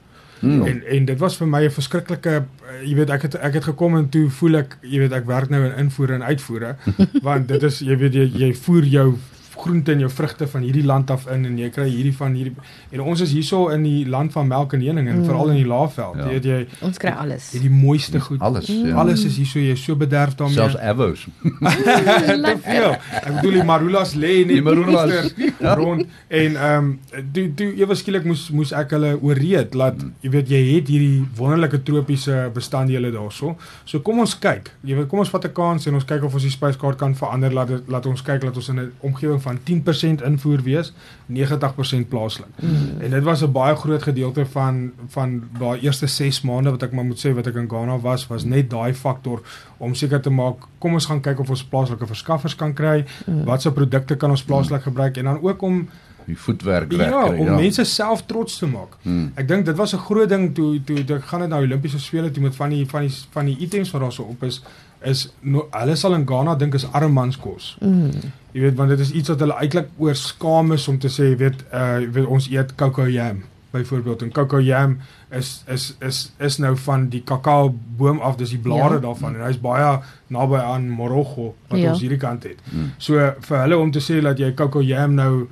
Hmm. 0.43 0.65
En 0.67 0.81
en 0.83 1.05
dit 1.05 1.19
was 1.19 1.37
vir 1.39 1.47
my 1.47 1.61
'n 1.63 1.71
verskriklike 1.71 2.31
uh, 2.35 2.79
jy 2.83 2.95
weet 2.95 3.09
ek 3.15 3.21
het 3.21 3.35
ek 3.35 3.53
het 3.53 3.63
gekom 3.63 3.95
en 3.95 4.09
toe 4.09 4.29
voel 4.29 4.57
ek 4.59 4.77
jy 4.81 4.99
weet 4.99 5.13
ek 5.15 5.25
werk 5.25 5.49
nou 5.49 5.61
in 5.63 5.77
invoere 5.85 6.17
en 6.19 6.23
uitvoere 6.23 6.75
want 7.27 7.47
dit 7.47 7.63
is 7.63 7.79
jy 7.79 7.95
weet 7.97 8.13
jy, 8.13 8.25
jy 8.41 8.49
voer 8.65 8.83
jou 8.83 9.07
groente 9.55 9.91
en 9.91 9.99
jou 9.99 10.09
vrugte 10.09 10.47
van 10.47 10.61
hierdie 10.61 10.83
land 10.85 11.11
af 11.11 11.27
in 11.27 11.45
en 11.45 11.57
jy 11.57 11.69
kry 11.69 11.89
hierdie 11.89 12.13
van 12.17 12.33
hierdie 12.33 12.53
en 12.91 12.99
ons 13.01 13.21
is 13.21 13.31
hierso 13.31 13.69
in 13.69 13.83
die 13.83 14.05
land 14.09 14.31
van 14.31 14.47
melk 14.47 14.73
en 14.73 14.81
honing 14.81 15.07
en 15.07 15.19
Mm. 15.19 15.25
veral 15.25 15.49
in 15.49 15.55
die 15.55 15.65
Laagveld 15.67 16.15
Ja. 16.17 16.25
jy 16.25 16.29
weet 16.33 16.43
jy 16.45 16.67
Ons 16.81 16.97
kry 16.97 17.09
alles. 17.11 17.51
jy 17.53 17.59
die 17.61 17.69
mooiste 17.69 18.19
goed 18.19 18.39
Alles, 18.41 18.67
ja. 18.67 18.95
alles 18.95 19.23
is 19.25 19.37
hierso 19.37 19.59
jy 19.59 19.71
is 19.71 19.83
so 19.83 19.95
bederf 19.95 20.35
daarmee 20.35 20.55
Selfs 20.55 20.77
Avos. 20.77 21.27
te 21.61 22.57
veel. 22.63 22.91
Ek 23.23 23.33
bedoel 23.37 23.51
die 23.59 23.63
marulas 23.63 24.13
lê 24.15 24.33
net 24.45 24.47
Die 24.55 24.61
marulas. 24.61 25.11
gister 25.37 25.75
rond 25.77 26.05
en 26.27 26.55
ehm 26.55 26.77
um, 26.83 26.99
toe 27.33 27.45
toe 27.55 27.69
ewe 27.79 27.95
skielik 27.95 28.25
moes 28.25 28.49
moes 28.51 28.71
ek 28.73 28.89
hulle 28.95 29.13
ooreed 29.21 29.73
laat 29.79 30.01
jy 30.23 30.29
weet 30.33 30.49
jy 30.49 30.61
het 30.75 30.87
hierdie 30.91 31.23
wonderlike 31.37 31.83
tropiese 31.83 32.49
bestanddele 32.53 33.11
daarso. 33.11 33.55
So 33.85 33.99
kom 33.99 34.19
ons 34.19 34.35
kyk. 34.39 34.71
Jy 34.83 34.95
weet 34.95 35.07
kom 35.11 35.19
ons 35.19 35.29
vat 35.29 35.45
'n 35.45 35.53
kans 35.53 35.87
en 35.87 35.93
ons 35.93 36.05
kyk 36.05 36.23
of 36.23 36.33
ons 36.33 36.43
die 36.43 36.51
spyskaart 36.51 36.97
kan 36.97 37.15
verander 37.15 37.51
laat 37.53 37.69
laat 37.87 38.05
ons 38.05 38.21
kyk 38.21 38.41
dat 38.41 38.55
ons 38.55 38.69
in 38.69 38.79
'n 38.79 38.91
omgewing 39.01 39.41
van 39.43 39.59
10% 39.63 40.23
invoer 40.25 40.61
wees, 40.63 40.93
90% 41.27 42.07
plaaslik. 42.09 42.49
Mm. 42.61 43.01
En 43.01 43.09
dit 43.09 43.23
was 43.23 43.43
'n 43.43 43.51
baie 43.51 43.75
groot 43.75 44.03
gedeelte 44.03 44.45
van 44.45 44.91
van 45.07 45.43
daai 45.59 45.79
eerste 45.81 46.07
6 46.07 46.41
maande 46.41 46.69
wat 46.71 46.83
ek 46.83 46.91
maar 46.91 47.05
moet 47.05 47.19
sê 47.25 47.33
wat 47.35 47.47
ek 47.47 47.55
in 47.55 47.69
Ghana 47.69 47.99
was, 47.99 48.27
was 48.27 48.43
net 48.43 48.69
daai 48.69 48.93
faktor 48.93 49.41
om 49.77 49.93
seker 49.95 50.21
te 50.21 50.29
maak 50.29 50.55
kom 50.79 50.93
ons 50.93 51.05
gaan 51.05 51.21
kyk 51.21 51.39
of 51.39 51.49
ons 51.49 51.63
plaaslike 51.63 52.05
verskaffers 52.07 52.55
kan 52.55 52.73
kry, 52.73 53.05
Mm. 53.25 53.43
watse 53.45 53.71
produkte 53.71 54.15
kan 54.15 54.29
ons 54.29 54.43
plaaslik 54.43 54.81
gebruik 54.83 55.17
en 55.17 55.23
dan 55.23 55.39
ook 55.41 55.61
om 55.61 55.87
Die 56.25 56.37
voetwerk 56.37 56.91
ja, 56.91 57.27
kry. 57.27 57.37
om 57.39 57.55
mense 57.55 57.83
self 57.83 58.21
trots 58.25 58.57
te 58.57 58.65
maak. 58.67 58.95
Hmm. 59.01 59.31
Ek 59.35 59.47
dink 59.47 59.65
dit 59.65 59.75
was 59.75 59.93
'n 59.93 59.97
groot 59.97 60.29
ding 60.29 60.53
toe 60.55 60.79
toe, 60.83 61.03
toe 61.03 61.15
ek 61.17 61.23
gaan 61.23 61.39
dit 61.39 61.49
na 61.49 61.57
Olimpiese 61.57 61.99
spele 61.99 62.31
toe 62.31 62.43
met 62.43 62.55
van 62.55 62.69
die 62.69 62.85
van 62.87 63.01
die 63.01 63.11
van 63.31 63.45
die 63.45 63.57
items 63.59 63.91
wat 63.91 64.01
daar 64.01 64.11
so 64.11 64.23
op 64.23 64.43
is 64.43 64.61
is 65.03 65.27
no, 65.41 65.67
hulle 65.71 65.95
sal 65.95 66.13
in 66.15 66.25
Ghana 66.25 66.55
dink 66.55 66.73
is 66.73 66.85
armmanskos. 66.91 67.77
Mm. 67.81 68.11
Jy 68.53 68.61
weet 68.61 68.75
want 68.77 68.89
dit 68.89 68.99
is 68.99 69.11
iets 69.11 69.29
wat 69.29 69.39
hulle 69.39 69.55
eintlik 69.59 69.87
oor 69.97 70.15
skaam 70.15 70.71
is 70.75 70.87
om 70.87 70.99
te 70.99 71.07
sê, 71.09 71.31
jy 71.33 71.37
weet, 71.37 71.63
uh 71.73 71.99
jy 72.03 72.11
weet 72.11 72.25
ons 72.27 72.47
eet 72.51 72.75
cocoa 72.79 73.07
yam 73.09 73.43
byvoorbeeld 73.73 74.21
en 74.21 74.31
cocoa 74.31 74.61
yam 74.61 74.99
is 75.33 75.63
is 75.67 75.95
is 76.05 76.31
is 76.39 76.59
nou 76.61 76.75
van 76.77 77.07
die 77.09 77.23
kakao 77.25 77.71
boom 77.97 78.19
af, 78.21 78.35
dis 78.37 78.49
die 78.53 78.59
blare 78.61 78.99
Ja. 78.99 78.99
daarvan 79.07 79.35
en 79.35 79.41
hy's 79.47 79.57
baie 79.61 79.99
naby 80.29 80.55
aan 80.61 80.89
morogo 80.89 81.55
wat 81.69 81.79
Ja. 81.79 81.91
ons 81.91 82.01
hierdie 82.01 82.19
kant 82.21 82.43
het. 82.43 82.59
Hmm. 82.69 82.91
So 82.97 83.17
vir 83.41 83.57
hulle 83.63 83.77
om 83.77 83.91
te 83.91 83.99
sê 83.99 84.21
dat 84.21 84.37
jy 84.39 84.53
cocoa 84.53 84.81
yam 84.83 85.15
nou 85.15 85.47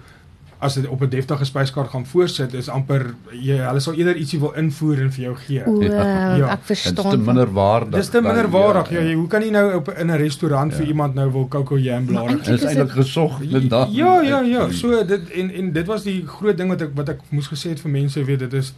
as 0.61 0.75
dit 0.77 0.87
op 0.87 1.01
'n 1.01 1.09
deftige 1.09 1.45
spyskaart 1.45 1.89
gaan 1.89 2.05
voorsit 2.05 2.53
is 2.53 2.69
amper 2.69 3.13
jy 3.33 3.57
hulle 3.57 3.79
sal 3.79 3.93
eerder 3.93 4.15
ietsie 4.15 4.39
wil 4.39 4.51
invoer 4.55 4.99
en 5.01 5.11
vir 5.11 5.23
jou 5.23 5.35
gee. 5.35 5.63
O, 5.65 5.81
Ja. 5.81 6.35
Ja. 6.35 6.49
ek 6.51 6.59
Dit 6.67 6.69
is 6.77 6.81
verstaan. 6.81 7.11
te 7.11 7.17
minder 7.17 7.51
waardig. 7.53 7.95
Dis 7.99 8.09
te 8.09 8.21
dan- 8.21 8.23
minderwaardig. 8.23 8.89
Ja, 8.91 8.99
jy, 8.99 9.13
hoe 9.13 9.27
kan 9.27 9.41
jy 9.41 9.49
nou 9.49 9.73
op 9.75 9.89
in 9.89 10.07
'n 10.11 10.17
restaurant 10.17 10.71
Ja. 10.71 10.77
vir 10.77 10.85
iemand 10.87 11.13
nou 11.15 11.31
wil 11.31 11.47
cocoa 11.47 11.77
yam 11.77 12.05
blare 12.05 12.35
Dit 12.35 12.47
is 12.47 12.63
eintlik 12.63 12.91
gesog 12.91 13.39
dit 13.39 13.69
daar. 13.69 13.87
Ja, 13.89 14.21
ja, 14.21 14.39
ja. 14.41 14.71
So 14.71 15.05
dit 15.05 15.29
en 15.29 15.51
en 15.53 15.71
dit 15.71 15.85
was 15.87 16.03
die 16.03 16.23
groot 16.27 16.57
ding 16.57 16.69
wat 16.69 16.81
ek 16.81 16.89
wat 16.95 17.09
ek 17.09 17.19
moes 17.29 17.47
gesê 17.47 17.69
het 17.69 17.79
vir 17.79 17.91
mense, 17.91 18.23
weet 18.23 18.39
dit 18.39 18.53
is 18.53 18.73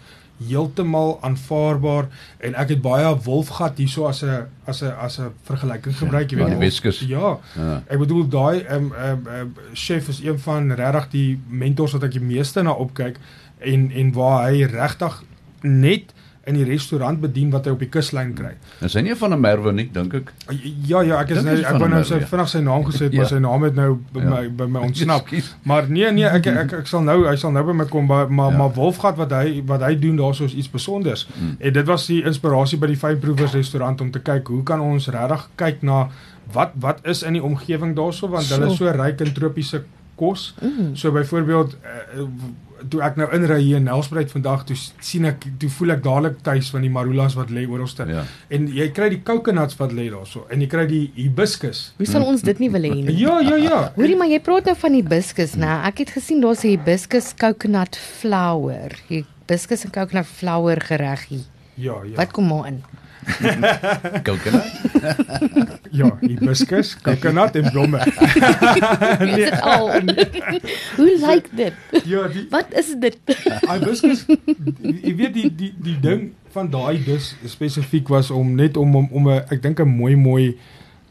heeltemal 0.47 1.17
aanvaarbaar 1.21 2.07
en 2.39 2.55
ek 2.55 2.69
het 2.69 2.81
baie 2.81 3.15
wolfgat 3.25 3.77
hierso 3.77 4.05
as 4.07 4.23
'n 4.23 4.47
as 4.65 4.81
'n 4.83 4.91
as 4.99 5.19
'n 5.19 5.31
vergelyking 5.43 5.95
gebruik, 5.97 6.29
jy 6.31 6.37
Ja, 6.37 6.43
weet. 6.45 6.53
die 6.53 6.59
Weskus. 6.65 6.99
Ja. 6.99 7.37
Ja. 7.55 7.83
Ek 7.87 7.97
bedoel 7.99 8.27
daai 8.27 8.59
ehm 8.61 8.91
ehm 8.93 9.27
um, 9.27 9.53
chef 9.73 10.07
is 10.07 10.19
een 10.23 10.39
van 10.39 10.71
regtig 10.71 11.09
die 11.09 11.39
mentors 11.47 11.91
wat 11.91 12.03
ek 12.03 12.11
die 12.11 12.21
meeste 12.21 12.61
na 12.61 12.71
opkyk 12.71 13.17
en 13.59 13.91
en 13.91 14.11
waar 14.13 14.49
hy 14.49 14.63
regtig 14.63 15.23
net 15.61 16.13
in 16.45 16.57
die 16.57 16.63
restaurant 16.67 17.21
bedien 17.23 17.51
wat 17.53 17.65
hy 17.65 17.71
op 17.71 17.79
die 17.79 17.87
kuslyn 17.87 18.33
kry. 18.35 18.49
Is 18.83 18.93
hy 18.97 19.01
nie 19.05 19.13
van 19.15 19.31
'n 19.33 19.39
Merwe 19.39 19.71
nie, 19.71 19.85
dink 19.93 20.13
ek. 20.13 20.33
Ja 20.87 21.01
ja, 21.01 21.21
ek 21.21 21.29
is 21.29 21.37
Dink 21.43 21.45
nou 21.45 21.55
ek 21.73 21.79
wou 21.79 21.87
nou 21.89 22.03
sy 22.03 22.17
ja. 22.19 22.25
vinnig 22.27 22.49
sy 22.49 22.59
naam 22.59 22.83
gesê 22.83 23.03
het, 23.05 23.13
Ja. 23.15 23.19
maar 23.21 23.29
sy 23.29 23.39
naam 23.39 23.63
het 23.63 23.75
nou 23.75 23.97
by 24.13 24.19
Ja. 24.19 24.29
my 24.29 24.49
by 24.49 24.65
my 24.67 24.79
ontsnap. 24.87 25.27
Maar 25.63 25.89
nee 25.89 26.11
nee, 26.11 26.25
ek 26.25 26.45
ek 26.47 26.73
ek 26.73 26.87
sal 26.87 27.01
nou 27.01 27.23
hy 27.27 27.35
sal 27.35 27.51
nou 27.51 27.63
by 27.63 27.71
my 27.73 27.85
kom 27.85 28.05
maar 28.05 28.29
maar, 28.31 28.51
Ja. 28.51 28.57
maar 28.57 28.73
Wolfgat 28.73 29.15
wat 29.17 29.31
hy 29.31 29.63
wat 29.65 29.81
hy 29.81 29.95
doen 29.99 30.17
daarso 30.17 30.43
is 30.43 30.53
iets 30.53 30.67
spesonders. 30.67 31.27
Hmm. 31.39 31.55
En 31.59 31.73
dit 31.73 31.85
was 31.87 32.07
die 32.07 32.23
inspirasie 32.23 32.77
by 32.77 32.87
die 32.87 32.97
Fynproevers 32.97 33.53
restaurant 33.53 34.01
om 34.01 34.11
te 34.11 34.19
kyk 34.19 34.47
hoe 34.47 34.63
kan 34.63 34.81
ons 34.81 35.07
regtig 35.07 35.49
kyk 35.55 35.81
na 35.81 36.09
wat 36.53 36.71
wat 36.75 36.99
is 37.07 37.23
in 37.23 37.33
die 37.33 37.43
omgewing 37.43 37.95
daarso 37.95 38.27
want 38.27 38.49
hulle 38.49 38.67
is 38.71 38.77
so 38.77 38.91
ryk 38.91 39.21
in 39.21 39.31
tropiese 39.33 39.83
kos. 40.15 40.53
Mm. 40.61 40.95
So 40.95 41.11
byvoorbeeld 41.11 41.75
uh, 42.17 42.27
toe 42.89 43.01
ek 43.05 43.17
nou 43.19 43.27
inry 43.35 43.59
hier 43.61 43.79
in 43.79 43.87
Nelspruit 43.87 44.31
vandag 44.31 44.65
toe 44.69 44.77
sien 44.77 45.25
ek 45.29 45.45
toe 45.61 45.69
voel 45.77 45.95
ek 45.95 46.03
dadelik 46.05 46.41
tuis 46.45 46.69
van 46.73 46.85
die 46.85 46.91
marulas 46.93 47.35
wat 47.39 47.51
lê 47.53 47.65
oralste. 47.69 48.07
Ja. 48.09 48.23
En 48.53 48.67
jy 48.67 48.89
kry 48.95 49.09
die 49.13 49.21
coconuts 49.25 49.77
wat 49.79 49.93
lê 49.95 50.09
daarso 50.13 50.45
en 50.53 50.63
jy 50.63 50.69
kry 50.71 50.85
die 50.89 51.03
hibiscus. 51.17 51.85
Hoe 51.97 52.09
sal 52.09 52.25
ons 52.27 52.45
dit 52.45 52.63
nie 52.63 52.71
wil 52.73 52.89
hê 52.89 52.93
nie? 52.99 53.17
Ja 53.21 53.39
ja 53.43 53.59
ja. 53.61 53.79
Hoorie 53.97 54.17
maar 54.19 54.31
jy 54.31 54.41
praat 54.43 54.71
nou 54.71 54.75
van 54.85 54.97
hibiscus, 54.99 55.55
né? 55.59 55.71
Ek 55.87 56.03
het 56.03 56.15
gesien 56.17 56.41
daar's 56.43 56.63
'n 56.63 56.75
hibiscus 56.75 57.33
coconut 57.37 57.95
flower. 57.95 58.97
Hibiscus 59.07 59.85
en 59.85 59.91
coconut 59.91 60.25
flower 60.25 60.81
gereg 60.81 61.27
hier. 61.29 61.45
Ja 61.75 62.03
ja. 62.03 62.15
Wat 62.15 62.31
kom 62.31 62.47
maar 62.47 62.67
in? 62.67 62.83
Coconut. 64.27 64.71
Ja, 65.93 66.07
hibiscus, 66.21 66.95
coconut 67.05 67.55
en 67.55 67.67
blomme. 67.71 67.99
Is 69.29 69.35
dit 69.35 69.61
al? 69.61 69.89
Hoe 70.95 71.17
lyk 71.21 71.49
dit? 71.53 71.73
Ja, 72.09 72.27
die 72.27 72.47
Wat 72.49 72.73
is 72.73 72.95
dit? 72.99 73.19
hibiscus 73.69 74.25
jy 75.03 75.13
weet 75.19 75.33
die 75.35 75.49
die 75.55 75.71
die 75.85 75.97
ding 76.01 76.31
van 76.53 76.69
daai 76.73 76.97
dis 77.05 77.33
spesifiek 77.49 78.09
was 78.13 78.31
om 78.33 78.55
net 78.57 78.77
om 78.77 78.95
om 78.95 79.07
om 79.11 79.29
'n 79.29 79.43
ek 79.53 79.61
dink 79.61 79.79
'n 79.79 79.87
mooi 79.89 80.15
mooi 80.15 80.57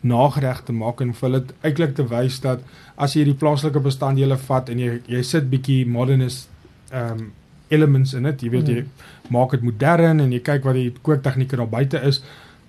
nagereg 0.03 0.63
te 0.67 0.73
maak 0.73 1.01
en 1.01 1.15
vir 1.15 1.29
hulle 1.29 1.45
eintlik 1.63 1.95
te 1.95 2.07
wys 2.09 2.41
dat 2.41 2.61
as 2.97 3.15
jy 3.15 3.25
die 3.25 3.39
plaaslike 3.39 3.81
bestanddele 3.81 4.37
vat 4.37 4.69
en 4.69 4.79
jy 4.79 5.01
jy 5.07 5.23
sit 5.23 5.51
bietjie 5.51 5.87
modernist 5.87 6.49
ehm 6.91 7.13
um, 7.13 7.33
elements 7.73 8.15
in 8.19 8.29
dit, 8.29 8.47
jy 8.47 8.53
weet 8.53 8.71
jy 8.71 8.85
maak 9.33 9.57
dit 9.57 9.65
modern 9.65 10.21
en 10.21 10.33
jy 10.33 10.41
kyk 10.45 10.65
wat 10.69 10.77
die 10.79 10.91
kooktegnieke 11.03 11.57
daar 11.57 11.71
buite 11.73 12.01
is, 12.09 12.23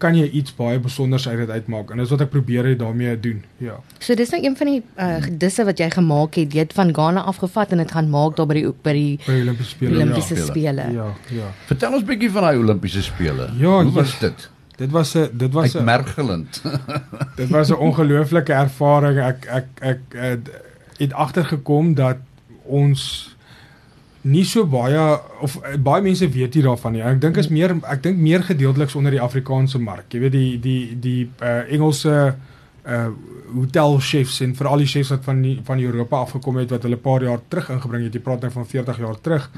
kan 0.04 0.16
jy 0.18 0.26
iets 0.36 0.54
baie 0.58 0.80
besonders 0.84 1.25
uit 1.30 1.38
dit 1.44 1.51
uitmaak 1.54 1.92
en 1.94 2.01
dis 2.01 2.12
wat 2.12 2.24
ek 2.25 2.32
probeer 2.34 2.68
het 2.68 2.80
daarmee 2.82 3.13
doen. 3.24 3.44
Ja. 3.63 3.77
So 4.04 4.18
dis 4.20 4.34
nou 4.34 4.42
een 4.44 4.58
van 4.60 4.72
die 4.72 4.80
uh, 4.82 5.27
disse 5.44 5.63
wat 5.68 5.80
jy 5.80 5.89
gemaak 5.94 6.39
het. 6.39 6.56
Jy 6.56 6.66
het 6.66 6.75
van 6.75 6.92
Ghana 6.96 7.24
afgevat 7.32 7.72
en 7.75 7.84
dit 7.84 7.94
gaan 7.96 8.10
maak 8.12 8.36
daar 8.39 8.50
by 8.50 8.58
die 8.60 8.66
by 8.74 8.96
die 8.98 9.13
By 9.24 9.38
die 9.38 9.46
Olimpiese 9.46 9.75
spele. 9.75 10.00
Olimpiese 10.00 10.39
ja. 10.39 10.48
spele. 10.50 10.88
Ja, 10.98 11.08
ja. 11.38 11.51
Vertel 11.70 12.00
ons 12.00 12.08
bietjie 12.10 12.32
van 12.34 12.50
daai 12.50 12.60
Olimpiese 12.63 13.06
spele. 13.06 13.48
Ja, 13.62 13.77
Hoe 13.80 13.92
ja. 13.92 13.96
was 14.01 14.18
dit? 14.20 14.50
Dit 14.82 14.92
was 14.92 15.13
'n 15.16 15.30
dit 15.32 15.54
was 15.54 15.74
'n 15.74 15.77
Uitmergelend. 15.77 16.62
Dit 17.39 17.50
was 17.50 17.70
'n 17.70 17.80
ongelooflike 17.80 18.54
ervaring. 18.54 19.20
Ek 19.20 19.46
ek 19.46 19.68
ek, 19.80 20.00
ek 20.12 20.39
het 20.98 21.13
agtergekom 21.13 21.94
dat 21.94 22.18
ons 22.63 23.33
nie 24.24 24.46
so 24.48 24.65
baie 24.70 25.00
of 25.44 25.58
eh, 25.63 25.75
baie 25.77 26.01
mense 26.03 26.27
weet 26.32 26.56
nie 26.56 26.63
daarvan 26.63 26.96
nie. 26.96 27.03
Ek 27.03 27.20
dink 27.22 27.38
is 27.42 27.50
meer 27.51 27.75
ek 27.82 28.03
dink 28.03 28.20
meer 28.24 28.44
gedeelteliks 28.48 28.96
onder 28.96 29.12
die 29.12 29.22
Afrikaanse 29.22 29.82
mark. 29.84 30.08
Jy 30.13 30.24
weet 30.24 30.36
die 30.36 30.60
die 30.63 30.82
die 31.03 31.22
uh, 31.42 31.62
Engelse 31.68 32.18
uh 32.84 33.08
hotelchefs 33.53 34.39
en 34.42 34.56
veral 34.58 34.82
die 34.82 34.88
chefs 34.89 35.12
wat 35.13 35.27
van 35.27 35.42
die, 35.46 35.60
van 35.63 35.77
Europa 35.77 36.24
afgekom 36.24 36.56
het 36.58 36.72
wat 36.74 36.88
hulle 36.88 36.98
'n 36.98 37.06
paar 37.06 37.24
jaar 37.24 37.42
terug 37.48 37.70
ingebring 37.70 38.03
het. 38.03 38.13
Jy 38.13 38.20
praat 38.20 38.42
nou 38.42 38.51
van 38.51 38.65
40 38.65 38.98
jaar 38.98 39.20
terug. 39.22 39.50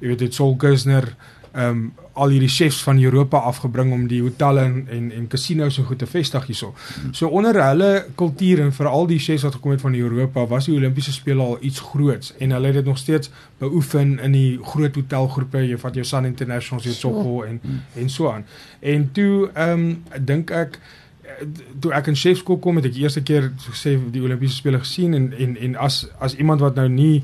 Jy 0.00 0.08
weet 0.08 0.18
dit 0.18 0.34
Sol 0.34 0.56
Gisner 0.58 1.14
ehm 1.54 1.68
um, 1.68 1.92
al 2.14 2.30
hierdie 2.30 2.48
chefs 2.48 2.82
van 2.82 2.98
Europa 3.02 3.38
afgebring 3.38 3.92
om 3.92 4.06
die 4.06 4.20
hotelle 4.22 4.60
en 4.60 4.86
en, 4.90 5.12
en 5.12 5.26
casinos 5.26 5.74
so 5.74 5.82
goed 5.82 5.98
te 5.98 6.06
vestig 6.06 6.46
hierso. 6.46 6.74
So 7.10 7.28
onder 7.28 7.58
hulle 7.62 8.06
kultuur 8.14 8.60
en 8.62 8.72
veral 8.72 9.06
die 9.10 9.18
chefs 9.18 9.42
wat 9.42 9.54
gekom 9.54 9.74
het 9.74 9.80
van 9.80 9.94
Europa 9.94 10.46
was 10.46 10.68
die 10.70 10.74
Olimpiese 10.74 11.12
spele 11.12 11.42
al 11.42 11.56
iets 11.60 11.80
groots 11.80 12.34
en 12.38 12.54
hulle 12.54 12.66
het 12.66 12.74
dit 12.74 12.84
nog 12.84 12.98
steeds 12.98 13.30
beoefen 13.58 14.18
in 14.18 14.32
die 14.32 14.58
groot 14.62 14.94
hotelgroepe, 14.94 15.62
jy 15.66 15.78
vat 15.78 15.94
jou 15.94 16.04
Sun 16.06 16.26
Internationals, 16.30 16.84
jou 16.84 16.94
Choco 16.94 17.42
en 17.42 17.60
en 17.94 18.10
so 18.10 18.30
aan. 18.30 18.46
En 18.80 19.08
toe 19.12 19.50
ehm 19.54 19.78
um, 19.78 20.02
dink 20.20 20.50
ek 20.50 20.78
eh, 21.22 21.46
toe 21.80 21.94
ek 21.94 22.10
in 22.10 22.18
chefskool 22.18 22.58
kom 22.58 22.82
het 22.82 22.90
ek 22.90 22.98
die 22.98 23.06
eerste 23.06 23.22
keer 23.22 23.52
gesê 23.70 23.96
die 24.10 24.22
Olimpiese 24.22 24.58
spele 24.58 24.82
gesien 24.82 25.14
en 25.14 25.32
en 25.38 25.56
en 25.56 25.76
as 25.76 26.04
as 26.18 26.34
iemand 26.34 26.60
wat 26.60 26.74
nou 26.74 26.88
nie 26.88 27.22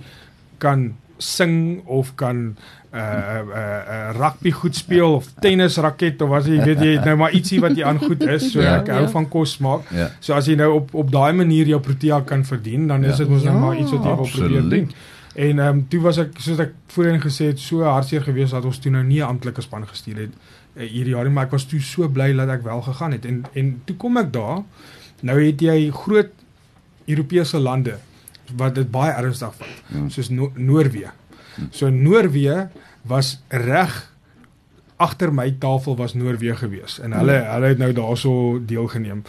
kan 0.58 0.92
sing 1.20 1.82
of 1.86 2.14
kan 2.18 2.56
uh 2.94 2.98
uh, 2.98 3.42
uh 3.54 4.10
rugby 4.18 4.50
goed 4.50 4.74
speel 4.76 5.12
of 5.14 5.28
tennis 5.40 5.76
raket 5.78 6.22
of 6.22 6.32
as 6.34 6.46
jy 6.50 6.56
weet 6.64 6.80
jy 6.82 6.94
het 6.96 7.04
nou 7.06 7.16
maar 7.20 7.30
ietsie 7.36 7.60
wat 7.62 7.76
jy 7.78 7.84
aan 7.86 8.00
goed 8.02 8.24
is. 8.26 8.48
So 8.52 8.60
Ja. 8.60 8.80
ek 8.80 8.88
hou 8.90 9.02
Ja. 9.04 9.08
van 9.08 9.28
kos 9.28 9.58
maak. 9.62 9.86
Ja. 9.94 10.08
So 10.20 10.34
as 10.34 10.46
jy 10.46 10.56
nou 10.58 10.72
op 10.74 10.94
op 10.94 11.10
daai 11.12 11.32
manier 11.32 11.66
jou 11.66 11.80
protea 11.80 12.20
kan 12.26 12.44
verdien, 12.44 12.88
dan 12.88 13.04
is 13.04 13.10
Ja. 13.18 13.24
dit 13.24 13.28
mos 13.28 13.42
nou 13.42 13.54
Ja, 13.54 13.60
maar 13.60 13.76
iets 13.78 13.90
wat 13.90 14.04
jy 14.04 14.14
wil 14.16 14.28
probeer 14.32 14.68
doen. 14.68 14.90
En 15.34 15.58
ehm 15.58 15.68
um, 15.68 15.86
toe 15.88 16.00
was 16.00 16.18
ek 16.18 16.30
soos 16.38 16.58
ek 16.58 16.72
voorheen 16.88 17.20
gesê 17.20 17.46
het 17.46 17.58
so 17.58 17.82
hartseer 17.82 18.22
geweest 18.22 18.50
dat 18.50 18.64
ons 18.64 18.78
toe 18.78 18.90
nou 18.92 19.04
nie 19.04 19.20
'n 19.20 19.28
amptelike 19.28 19.60
span 19.62 19.86
gestuur 19.86 20.16
het 20.16 20.32
uh, 20.76 20.82
hierdie 20.82 21.14
jaar 21.14 21.24
nie, 21.24 21.32
maar 21.32 21.44
ek 21.44 21.50
was 21.52 21.64
toe 21.64 21.80
so 21.80 22.08
bly 22.08 22.32
dat 22.32 22.48
ek 22.48 22.62
wel 22.64 22.82
gegaan 22.82 23.12
het. 23.12 23.24
En 23.24 23.44
en 23.54 23.82
toe 23.84 23.96
kom 23.96 24.16
ek 24.16 24.32
daar. 24.32 24.62
Nou 25.22 25.38
het 25.46 25.60
jy 25.60 25.90
groot 25.92 26.30
Europese 27.06 27.58
lande 27.58 27.98
wat 28.56 28.74
dit 28.74 28.90
baie 28.90 29.12
ernstig 29.12 29.54
vat, 29.54 29.68
Mm. 29.88 30.10
soos 30.10 30.28
no 30.30 30.52
Noorwe. 30.54 31.10
So 31.70 31.90
Noorwe 31.90 32.68
was 33.02 33.42
reg 33.48 34.08
agter 34.96 35.32
my 35.32 35.50
tafel 35.58 35.96
was 35.96 36.14
Noorwe 36.14 36.56
gewees 36.56 36.98
en 37.00 37.12
hulle 37.12 37.32
hulle 37.32 37.66
het 37.66 37.78
nou 37.78 37.92
daarso 37.92 38.60
deelgeneem. 38.66 39.22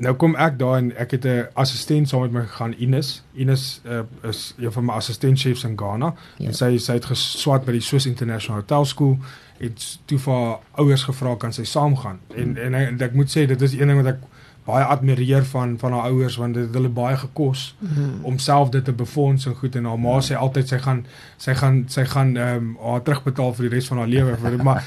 Nou 0.00 0.14
kom 0.16 0.34
ek 0.36 0.58
daar 0.58 0.78
en 0.78 0.92
ek 0.96 1.10
het 1.10 1.24
'n 1.26 1.46
assistent 1.54 2.08
saam 2.08 2.22
met 2.22 2.32
my 2.32 2.40
gegaan 2.46 2.74
Ines. 2.78 3.22
Ines 3.34 3.80
uh, 3.86 4.00
is 4.22 4.54
een 4.58 4.72
van 4.72 4.84
my 4.84 4.92
assistentchefs 4.94 5.64
in 5.64 5.76
Ghana. 5.78 6.14
Ja. 6.38 6.46
En 6.46 6.54
sy 6.54 6.78
sy 6.78 6.92
het 6.92 7.04
geswat 7.04 7.64
by 7.64 7.72
die 7.72 7.80
Swiss 7.80 8.06
International 8.06 8.60
Hotel 8.60 8.84
School. 8.84 9.18
Het 9.58 9.98
toe 10.04 10.18
vir 10.18 10.58
ouers 10.72 11.02
gevra 11.02 11.34
kan 11.36 11.52
sy 11.52 11.64
saamgaan. 11.64 12.18
En 12.36 12.56
en, 12.56 12.74
en 12.74 13.00
ek 13.00 13.12
moet 13.14 13.28
sê 13.28 13.46
dit 13.46 13.62
is 13.62 13.72
een 13.72 13.86
ding 13.86 14.02
wat 14.02 14.14
ek 14.14 14.18
baie 14.64 14.84
admireer 14.84 15.44
van 15.44 15.78
van 15.78 15.92
haar 15.92 16.10
ouers 16.10 16.36
want 16.36 16.54
dit 16.54 16.64
het 16.66 16.74
hulle 16.74 16.88
baie 16.88 17.16
gekos 17.16 17.74
Mhm. 17.80 18.24
om 18.24 18.38
self 18.38 18.68
dit 18.70 18.84
te 18.84 18.92
befonds 18.92 19.46
en 19.46 19.54
goed 19.54 19.76
en 19.76 19.84
haar 19.84 19.98
ma 19.98 20.20
sê 20.20 20.34
altyd 20.36 20.68
sy 20.68 20.78
gaan 20.78 21.06
sy 21.36 21.54
gaan 21.54 21.84
sy 21.88 22.04
gaan 22.04 22.36
ehm 22.36 22.56
um, 22.56 22.76
haar 22.82 23.02
terugbetaal 23.02 23.52
vir 23.54 23.68
die 23.68 23.74
res 23.76 23.88
van 23.88 23.98
haar 23.98 24.06
lewe 24.08 24.36
vir 24.36 24.50
dit 24.50 24.62
maar 24.62 24.84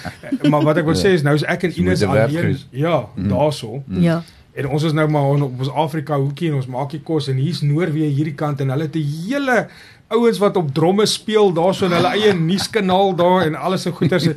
maar 0.49 0.63
wat 0.63 0.77
ek 0.77 0.85
wil 0.85 0.95
sê 0.95 1.13
is 1.13 1.23
nou 1.23 1.35
is 1.35 1.43
ek 1.43 1.63
en 1.63 1.73
Ines 1.79 2.03
alleen 2.03 2.57
ja 2.71 3.05
Mm. 3.15 3.27
daarso 3.29 3.83
Ja. 3.87 4.21
en 4.55 4.67
ons 4.67 4.83
is 4.83 4.93
nou 4.93 5.07
maar 5.09 5.23
op 5.41 5.59
ons 5.59 5.69
Afrika 5.71 6.17
hoekie 6.17 6.49
en 6.49 6.55
ons 6.55 6.67
maak 6.67 6.89
die 6.91 7.01
kos 7.01 7.27
en 7.27 7.37
hier's 7.37 7.61
Noorwe 7.61 8.05
hierdie 8.05 8.35
kant 8.35 8.61
en 8.61 8.69
hulle 8.69 8.83
het 8.83 8.95
'n 8.95 9.09
hele 9.27 9.67
ouens 10.13 10.39
wat 10.41 10.57
op 10.57 10.73
dromme 10.73 11.05
speel 11.09 11.53
daarso 11.53 11.85
in 11.89 11.95
hulle 11.97 12.13
eie 12.17 12.33
nuuskanaal 12.37 13.15
daar 13.19 13.47
en 13.47 13.55
alles 13.55 13.85
so 13.87 13.91
goeters 13.91 14.29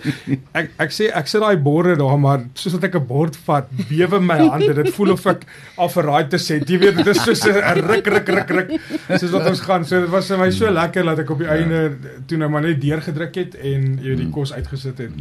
ek 0.60 0.72
ek 0.82 0.94
sê 0.94 1.10
ek 1.12 1.30
sit 1.30 1.44
daai 1.44 1.56
borde 1.68 1.96
daar 2.00 2.18
maar 2.18 2.44
soos 2.54 2.76
dat 2.78 2.88
ek 2.90 2.98
'n 3.00 3.06
bord 3.06 3.36
vat 3.46 3.70
bewe 3.90 4.20
my 4.20 4.38
hande 4.48 4.74
dit 4.82 4.92
voel 4.96 5.12
of 5.16 5.26
ek 5.26 5.46
af 5.76 5.96
'n 5.96 6.06
raai 6.08 6.28
te 6.28 6.38
sê 6.40 6.60
jy 6.60 6.78
weet 6.78 6.96
dit 7.00 7.12
is 7.14 7.22
soos 7.22 7.46
'n 7.46 7.80
ruk 7.90 8.06
ruk 8.06 8.28
ruk 8.28 8.50
ruk 8.50 8.70
soos 9.20 9.30
wat 9.30 9.48
ons 9.50 9.60
gaan. 9.60 9.84
So 9.84 10.00
dit 10.00 10.10
was 10.10 10.28
vir 10.28 10.38
my 10.38 10.50
so 10.50 10.70
lekker 10.70 11.04
dat 11.04 11.18
ek 11.24 11.30
op 11.30 11.38
die 11.42 11.50
einde 11.50 11.96
toe 12.26 12.38
nou 12.38 12.48
maar 12.50 12.62
net 12.62 12.80
deurgedruk 12.80 13.34
het 13.34 13.54
en 13.54 13.98
jy 14.02 14.08
weet 14.14 14.24
die 14.24 14.30
kos 14.30 14.52
uitgesit 14.52 14.98
het 14.98 15.12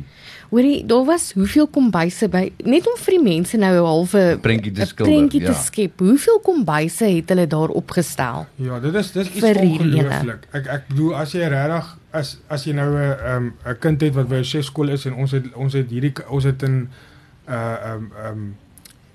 Hoorie, 0.50 0.86
daar 0.86 1.06
was 1.06 1.32
hoeveel 1.34 1.68
kombuise 1.68 2.28
by 2.30 2.52
net 2.64 2.88
om 2.88 2.98
vir 3.02 3.18
die 3.18 3.24
mense 3.24 3.58
nou 3.58 3.72
'n 3.74 3.86
halwe 3.86 4.38
Prentjie 4.42 4.72
te 4.72 4.82
'n 4.82 4.86
skilder, 4.86 5.14
prentjie 5.14 5.42
ja. 5.42 5.52
te 5.52 5.60
skep. 5.60 6.00
Hoeveel 6.00 6.40
kombuise 6.40 7.06
het 7.06 7.30
hulle 7.30 7.48
daar 7.48 7.70
opgestel? 7.70 8.46
Ja, 8.56 8.80
dit 8.80 8.94
is 8.94 9.12
dis 9.12 9.28
iets 9.28 9.40
Vir 9.40 9.60
hierdie 9.60 9.92
ene. 9.92 10.04
ongelooflik. 10.06 10.48
Ek 10.52 10.68
ek 10.68 10.88
bedoel 10.88 11.16
as 11.16 11.32
jy 11.32 11.48
regtig 11.48 11.98
as 12.12 12.38
as 12.48 12.64
jy 12.64 12.74
nou 12.74 12.90
'n 12.94 13.18
um, 13.36 13.54
'n 13.66 13.78
kind 13.80 14.02
het 14.02 14.14
wat 14.14 14.28
by 14.28 14.36
'n 14.36 14.44
chefskool 14.44 14.90
is 14.90 15.06
en 15.06 15.14
ons 15.14 15.32
het 15.32 15.54
ons 15.54 15.74
het 15.74 15.90
hierdie 15.90 16.14
ons 16.30 16.44
het 16.44 16.64
in 16.64 16.90
uh 17.50 17.94
um 17.94 18.12
um 18.26 18.56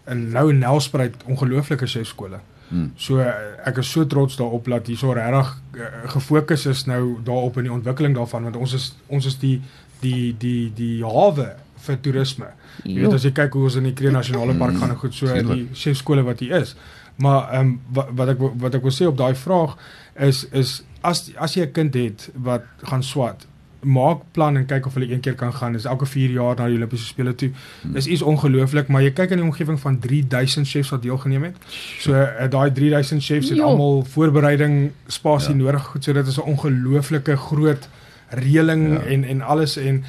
in 0.06 0.30
nou 0.30 0.52
Nelspruit 0.52 1.14
ongelooflike 1.24 1.86
chefskole. 1.86 2.40
Hmm. 2.68 2.92
So 2.96 3.18
ek 3.64 3.80
is 3.82 3.90
so 3.90 4.06
trots 4.06 4.36
daarop 4.36 4.64
dat 4.70 4.86
hierso 4.86 5.12
regtig 5.12 5.62
uh, 5.74 5.86
gefokus 6.12 6.66
is 6.66 6.84
nou 6.86 7.18
daarop 7.24 7.56
in 7.56 7.66
die 7.66 7.72
ontwikkeling 7.72 8.14
daarvan 8.14 8.42
want 8.42 8.56
ons 8.56 8.74
is 8.74 8.94
ons 9.06 9.26
is 9.26 9.38
die 9.38 9.60
die 10.00 10.34
die 10.38 10.72
die 10.74 11.04
hawe 11.04 11.54
vir 11.84 12.00
toerisme. 12.00 12.52
Jy 12.84 12.94
Jo. 12.94 13.02
weet 13.04 13.14
as 13.18 13.24
jy 13.24 13.32
kyk 13.32 13.52
hoe 13.52 13.64
ons 13.68 13.76
in 13.80 13.88
die 13.88 13.94
Kruger 13.96 14.12
Nasionale 14.12 14.54
Park 14.54 14.78
gaan 14.80 14.90
en 14.90 14.96
goed 14.96 15.14
so 15.14 15.26
in 15.26 15.48
die 15.48 15.68
chefskole 15.74 16.22
wat 16.22 16.40
hier 16.40 16.60
is. 16.60 16.76
Maar 17.16 17.52
ehm 17.52 17.60
um, 17.60 17.80
wat, 17.92 18.08
wat 18.16 18.28
ek 18.28 18.38
wat 18.64 18.74
ek 18.74 18.82
wil 18.82 18.96
sê 18.96 19.06
op 19.06 19.16
daai 19.16 19.34
vraag 19.34 19.76
is 20.16 20.44
is 20.52 20.82
as 21.00 21.30
as 21.36 21.54
jy 21.54 21.66
'n 21.66 21.72
kind 21.72 21.94
het 21.94 22.30
wat 22.34 22.64
gaan 22.82 23.02
swat 23.02 23.46
maak 23.80 24.22
plan 24.32 24.56
en 24.56 24.66
kyk 24.66 24.86
of 24.86 24.94
hulle 24.94 25.08
een 25.12 25.20
keer 25.20 25.34
kan 25.34 25.52
gaan. 25.54 25.72
Dis 25.72 25.84
elke 25.84 26.06
4 26.06 26.30
jaar 26.30 26.56
na 26.56 26.66
die 26.68 26.76
Olimpiese 26.76 27.06
spele 27.06 27.34
toe. 27.34 27.50
Dis 27.94 28.06
iets 28.06 28.22
ongelooflik, 28.22 28.88
maar 28.88 29.02
jy 29.02 29.12
kyk 29.16 29.30
in 29.30 29.40
die 29.40 29.46
omgewing 29.46 29.80
van 29.80 29.98
3000 29.98 30.68
chefs 30.68 30.90
wat 30.90 31.02
deelgeneem 31.02 31.48
het. 31.48 31.56
So 32.00 32.12
uh, 32.12 32.48
daai 32.50 32.72
3000 32.72 33.24
chefs 33.24 33.50
het 33.50 33.60
almal 33.64 34.04
voorbereiding 34.12 34.90
spasie 35.06 35.54
ja. 35.54 35.62
nodig. 35.62 35.86
Goed, 35.94 36.04
so 36.04 36.12
dit 36.12 36.26
is 36.26 36.36
'n 36.36 36.48
ongelooflike 36.54 37.36
groot 37.36 37.88
reëling 38.32 38.88
Ja. 38.92 38.94
ja. 39.02 39.06
en 39.14 39.24
en 39.24 39.40
alles 39.42 39.76
en 39.76 40.02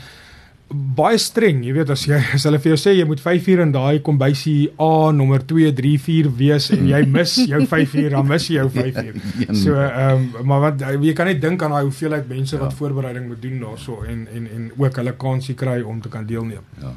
baie 0.96 1.18
streng, 1.20 1.66
jy 1.68 1.74
weet 1.76 1.90
as 1.92 2.06
jy 2.08 2.16
as 2.34 2.46
hulle 2.48 2.60
vir 2.64 2.70
jou 2.72 2.78
sê 2.80 2.94
jy 2.96 3.04
moet 3.06 3.20
5 3.20 3.48
uur 3.52 3.60
in 3.66 3.72
daai 3.74 4.00
kombuisie 4.00 4.70
A 4.80 5.12
nommer 5.12 5.42
2 5.44 5.74
3 5.76 5.98
4 6.00 6.30
wees 6.38 6.70
en 6.72 6.88
jy 6.88 7.02
mis 7.12 7.34
jou 7.50 7.60
5 7.68 7.96
uur, 8.00 8.10
dan 8.16 8.28
mis 8.28 8.46
jy 8.48 8.56
jou 8.56 8.70
5 8.70 9.02
uur. 9.04 9.16
So 9.64 9.76
ehm 9.76 10.30
um, 10.40 10.46
maar 10.48 10.62
wat 10.62 10.80
jy 11.04 11.14
kan 11.14 11.28
net 11.28 11.42
dink 11.42 11.62
aan 11.64 11.72
daai 11.76 11.84
hoeveelheid 11.84 12.30
mense 12.30 12.56
Ja. 12.56 12.62
wat 12.62 12.74
voorbereiding 12.74 13.28
moet 13.28 13.42
doen 13.42 13.60
daarso 13.60 14.04
en 14.08 14.28
en 14.34 14.48
en 14.56 14.72
ook 14.78 14.96
hulle 14.96 15.14
kansie 15.18 15.56
kry 15.56 15.82
om 15.82 16.00
te 16.02 16.10
kan 16.10 16.26
deelneem. 16.26 16.64
Ja. 16.80 16.94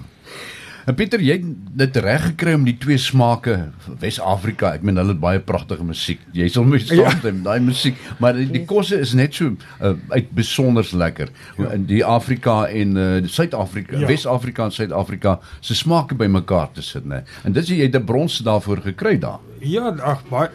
En 0.86 0.94
Pieter, 0.94 1.20
jy 1.24 1.32
het 1.38 1.44
dit 1.80 1.96
reg 2.04 2.22
gekry 2.26 2.52
om 2.58 2.64
die 2.66 2.74
twee 2.76 2.98
smake 3.00 3.54
Wes-Afrika. 4.02 4.74
Ek 4.76 4.82
meen 4.84 4.98
hulle 5.00 5.14
het 5.14 5.20
baie 5.22 5.40
pragtige 5.40 5.84
musiek. 5.84 6.20
Jy 6.36 6.48
sal 6.52 6.64
my 6.68 6.76
Ja. 6.76 7.08
saamstem, 7.10 7.42
daai 7.42 7.60
musiek, 7.60 7.96
maar 8.20 8.34
die, 8.36 8.46
die 8.50 8.64
kosse 8.68 8.98
is 9.00 9.14
net 9.14 9.34
so 9.34 9.54
uh, 9.80 9.94
uit 10.12 10.28
besonders 10.36 10.92
lekker. 10.92 11.28
Ja. 11.58 11.70
In 11.72 11.86
die 11.86 12.02
Afrika 12.04 12.66
en 12.68 12.96
uh, 12.96 13.22
Suid-Afrika, 13.26 13.96
Ja. 13.98 14.06
Wes-Afrika 14.06 14.64
en 14.64 14.72
Suid-Afrika 14.72 15.38
se 15.60 15.74
smake 15.74 16.14
bymekaar 16.14 16.70
te 16.72 16.82
sit, 16.82 17.04
né? 17.08 17.24
En 17.44 17.52
dis 17.52 17.68
jy 17.68 17.80
het 17.86 17.96
'n 17.96 18.04
brons 18.04 18.38
daarvoor 18.44 18.82
gekry 18.84 19.18
daar. 19.18 19.40
Ja, 19.60 19.88
ag 20.02 20.22
baie 20.28 20.50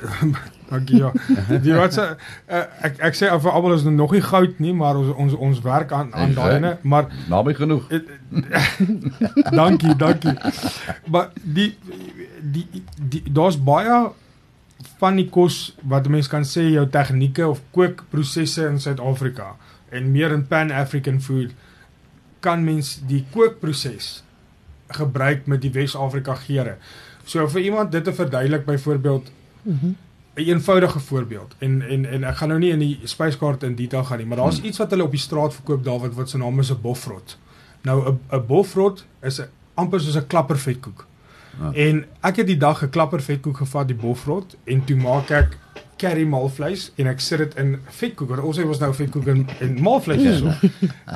dankie 0.70 1.00
ja. 1.02 1.12
Die 1.66 1.74
wat 1.74 1.94
se 1.94 2.06
uh, 2.06 2.64
ek 2.86 3.00
ek 3.10 3.18
sê 3.18 3.30
vir 3.42 3.52
almal 3.52 3.74
is 3.76 3.84
nog 3.84 4.12
nie 4.16 4.22
goud 4.22 4.60
nie, 4.60 4.74
maar 4.74 4.98
ons 5.00 5.14
ons 5.16 5.34
ons 5.34 5.62
werk 5.66 5.92
aan 5.92 6.14
aan 6.14 6.34
daai 6.38 6.56
ene, 6.56 6.78
maar 6.82 7.08
Naby 7.30 7.54
genoeg. 7.58 7.88
dankie, 9.62 9.96
dankie. 9.96 10.36
Maar 11.10 11.30
die 11.44 11.76
die, 12.42 12.68
die 12.98 13.24
daar's 13.34 13.58
baie 13.58 14.10
van 15.00 15.16
die 15.20 15.28
kos 15.30 15.76
wat 15.84 16.08
'n 16.08 16.12
mens 16.12 16.28
kan 16.28 16.46
sê 16.48 16.70
jou 16.72 16.86
tegnieke 16.88 17.48
of 17.48 17.62
kookprosesse 17.72 18.68
in 18.68 18.80
Suid-Afrika 18.80 19.56
en 19.92 20.12
meer 20.12 20.32
in 20.32 20.48
Pan-African 20.48 21.22
food 21.22 21.52
kan 22.40 22.64
mens 22.64 23.00
die 23.08 23.26
kookproses 23.34 24.24
gebruik 24.88 25.46
met 25.46 25.62
die 25.62 25.72
Wes-Afrika 25.72 26.36
geure. 26.36 26.78
So 27.26 27.48
vir 27.48 27.62
iemand 27.62 27.92
dit 27.92 28.04
te 28.04 28.14
verduidelik 28.14 28.66
byvoorbeeld 28.66 29.32
Mhm. 29.64 29.94
'n 30.40 30.50
eenvoudige 30.50 31.00
voorbeeld 31.00 31.56
en 31.58 31.82
en 31.82 32.06
en 32.06 32.24
ek 32.24 32.36
gaan 32.38 32.48
nou 32.48 32.60
nie 32.60 32.72
in 32.72 32.80
die 32.80 33.00
spyskaart 33.04 33.64
in 33.64 33.76
detail 33.76 34.04
gaan 34.04 34.18
nie, 34.18 34.26
maar 34.28 34.38
daar's 34.38 34.58
Hmm. 34.58 34.66
iets 34.66 34.78
wat 34.78 34.90
hulle 34.92 35.04
op 35.04 35.12
die 35.12 35.20
straat 35.20 35.54
verkoop 35.54 35.84
daar 35.84 36.00
wat 36.00 36.14
wat 36.14 36.30
se 36.30 36.38
naam 36.38 36.60
is 36.60 36.72
'n 36.72 36.82
bofrot. 36.82 37.38
Nou 37.82 38.10
'n 38.10 38.20
'n 38.32 38.46
bofrot 38.46 39.06
is 39.22 39.40
'n 39.42 39.48
amper 39.76 40.00
soos 40.00 40.16
'n 40.18 40.28
klappervetkoek. 40.28 41.06
Ah. 41.62 41.78
En 41.78 42.06
ek 42.22 42.36
het 42.36 42.48
die 42.48 42.58
dag 42.58 42.84
'n 42.84 42.90
klappervetkoek 42.90 43.58
gevat, 43.58 43.88
die 43.88 43.96
bofrot, 43.96 44.56
en 44.64 44.84
toe 44.86 44.96
maak 44.96 45.30
ek 45.30 45.58
curry 46.00 46.24
malvleis 46.30 46.88
en 47.00 47.08
ek 47.12 47.20
sit 47.24 47.42
dit 47.44 47.56
in 47.62 47.74
vetkoek. 48.00 48.30
Want 48.30 48.42
ons 48.50 48.58
het 48.58 48.66
ons 48.72 48.80
nou 48.80 48.90
vetkoek 48.96 49.28
en, 49.34 49.42
en 49.66 49.76
malvleis 49.84 50.22
hierso. 50.24 50.54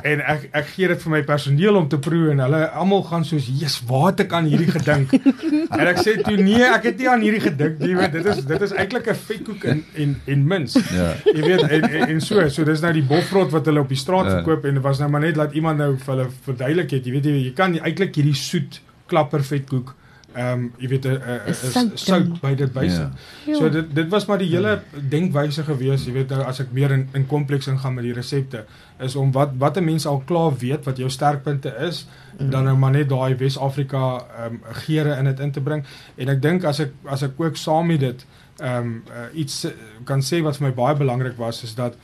en 0.02 0.20
ek 0.34 0.48
ek 0.52 0.68
gee 0.74 0.88
dit 0.92 1.02
vir 1.04 1.14
my 1.14 1.22
personeel 1.28 1.78
om 1.80 1.88
te 1.88 1.98
proe 1.98 2.30
en 2.34 2.42
hulle 2.44 2.60
almal 2.80 3.02
gaan 3.08 3.24
soos, 3.24 3.46
"Jesus, 3.48 3.80
waar 3.88 4.10
het 4.12 4.20
ek 4.26 4.32
aan 4.32 4.46
hierdie 4.50 4.70
gedink?" 4.70 5.12
en 5.80 5.86
ek 5.92 5.98
sê 6.04 6.16
toe, 6.22 6.36
"Nee, 6.36 6.62
ek 6.68 6.84
het 6.90 6.98
nie 6.98 7.08
aan 7.08 7.24
hierdie 7.24 7.42
gedink 7.48 7.78
nie, 7.80 7.94
want 7.96 8.12
dit 8.12 8.26
is 8.26 8.44
dit 8.44 8.62
is 8.68 8.72
eintlik 8.72 9.08
'n 9.08 9.14
vetkoek 9.26 9.64
en 9.64 9.84
en 9.96 10.14
en 10.26 10.46
mins." 10.46 10.76
Ja. 10.92 11.10
Jy 11.24 11.42
weet 11.42 11.62
en, 11.68 11.82
en, 11.90 12.08
en 12.14 12.20
so, 12.20 12.48
so 12.48 12.64
dis 12.64 12.80
nou 12.84 12.92
die 12.92 13.02
bofrot 13.02 13.50
wat 13.50 13.66
hulle 13.66 13.80
op 13.80 13.88
die 13.88 13.98
straat 13.98 14.26
Ja. 14.26 14.38
verkoop 14.38 14.64
en 14.64 14.74
dit 14.74 14.82
was 14.82 14.98
nou 14.98 15.08
maar 15.10 15.20
net 15.20 15.36
laat 15.36 15.52
iemand 15.54 15.78
nou 15.78 15.96
vir 15.98 16.14
hulle 16.14 16.28
verduidelik 16.44 16.90
het. 16.90 17.04
Jy 17.06 17.12
weet 17.12 17.24
jy, 17.24 17.36
jy 17.48 17.52
kan 17.56 17.74
eintlik 17.78 18.14
hierdie 18.16 18.34
soet 18.36 18.80
klapper 19.06 19.42
vetkoek 19.44 19.94
ehm 20.34 20.52
um, 20.58 20.72
jy 20.78 20.88
weet 20.88 21.04
'n 21.06 21.08
'n- 21.08 21.20
'n 21.46 21.48
Is 21.50 21.72
sout 21.72 21.98
sout 22.00 22.40
by 22.40 22.54
dit 22.54 22.72
wyse. 22.72 23.00
Ja. 23.00 23.10
Ja. 23.46 23.54
So 23.54 23.68
dit 23.70 23.94
dit 23.94 24.08
was 24.08 24.26
maar 24.26 24.38
die 24.38 24.48
hele 24.48 24.80
denkwyse 25.08 25.62
gewees, 25.62 26.04
jy 26.06 26.12
weet 26.12 26.28
nou 26.28 26.42
as 26.42 26.60
ek 26.60 26.72
meer 26.72 26.90
in 26.90 27.08
in 27.14 27.26
kompleks 27.26 27.66
ingaan 27.66 27.94
met 27.94 28.04
die 28.04 28.12
resepte 28.12 28.64
is 29.00 29.16
om 29.16 29.32
wat 29.32 29.50
wat 29.58 29.76
'n 29.76 29.84
mens 29.84 30.06
al 30.06 30.22
klaar 30.26 30.56
weet 30.58 30.84
wat 30.84 30.96
jou 30.96 31.10
sterkpunte 31.10 31.74
is, 31.80 32.06
Mm. 32.38 32.50
dan 32.50 32.64
nou 32.64 32.76
maar 32.76 32.90
net 32.90 33.08
daai 33.08 33.34
Wes-Afrika 33.36 34.24
ehm 34.38 34.52
um, 34.54 34.60
geure 34.72 35.16
in 35.18 35.24
dit 35.24 35.40
in 35.40 35.50
te 35.50 35.60
bring. 35.60 35.84
En 36.16 36.28
ek 36.28 36.42
dink 36.42 36.64
as 36.64 36.78
ek 36.80 36.90
as 37.04 37.22
ek 37.22 37.30
ook 37.36 37.56
saam 37.56 37.86
met 37.86 38.00
dit 38.00 38.26
ehm 38.60 38.76
um, 38.76 39.02
uh, 39.08 39.38
iets 39.38 39.64
uh, 39.64 39.70
kan 40.04 40.20
sê 40.20 40.42
wat 40.42 40.56
vir 40.56 40.66
my 40.68 40.74
baie 40.74 40.96
belangrik 40.96 41.36
was 41.36 41.62
is 41.64 41.74
dat 41.74 41.96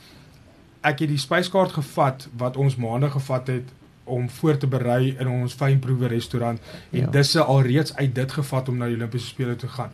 ek 0.83 0.99
het 0.99 1.09
die 1.09 1.17
spyskaart 1.17 1.71
gevat 1.71 2.27
wat 2.37 2.57
ons 2.57 2.75
maande 2.75 3.09
gevat 3.09 3.47
het 3.47 3.63
om 4.03 4.29
voor 4.29 4.57
te 4.57 4.67
berei 4.67 5.15
in 5.19 5.27
ons 5.27 5.53
fynproewe 5.53 6.07
restaurant 6.07 6.59
en 6.91 6.99
Ja. 6.99 7.05
ja. 7.05 7.11
dis 7.11 7.35
alreeds 7.37 7.95
uit 7.95 8.15
dit 8.15 8.31
gevat 8.31 8.69
om 8.69 8.77
na 8.77 8.85
die 8.85 8.95
Olimpiese 8.95 9.27
spele 9.27 9.55
te 9.55 9.67
gaan. 9.67 9.91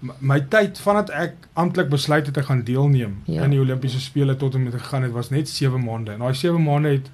my, 0.00 0.12
my 0.20 0.40
tyd 0.40 0.78
vandat 0.78 1.10
ek 1.10 1.34
amptelik 1.52 1.88
besluit 1.90 2.26
het 2.26 2.36
ek 2.36 2.44
gaan 2.44 2.62
deelneem 2.64 3.16
Ja. 3.24 3.34
ja. 3.34 3.42
aan 3.42 3.50
die 3.50 3.60
Olimpiese 3.60 4.00
spele 4.00 4.36
tot 4.36 4.54
en 4.54 4.62
met 4.62 4.74
gegaan 4.74 5.02
het 5.02 5.12
was 5.12 5.30
net 5.30 5.48
7 5.48 5.84
maande. 5.84 6.12
En 6.12 6.18
daai 6.18 6.34
7 6.34 6.62
maande 6.62 6.88
het 6.88 7.10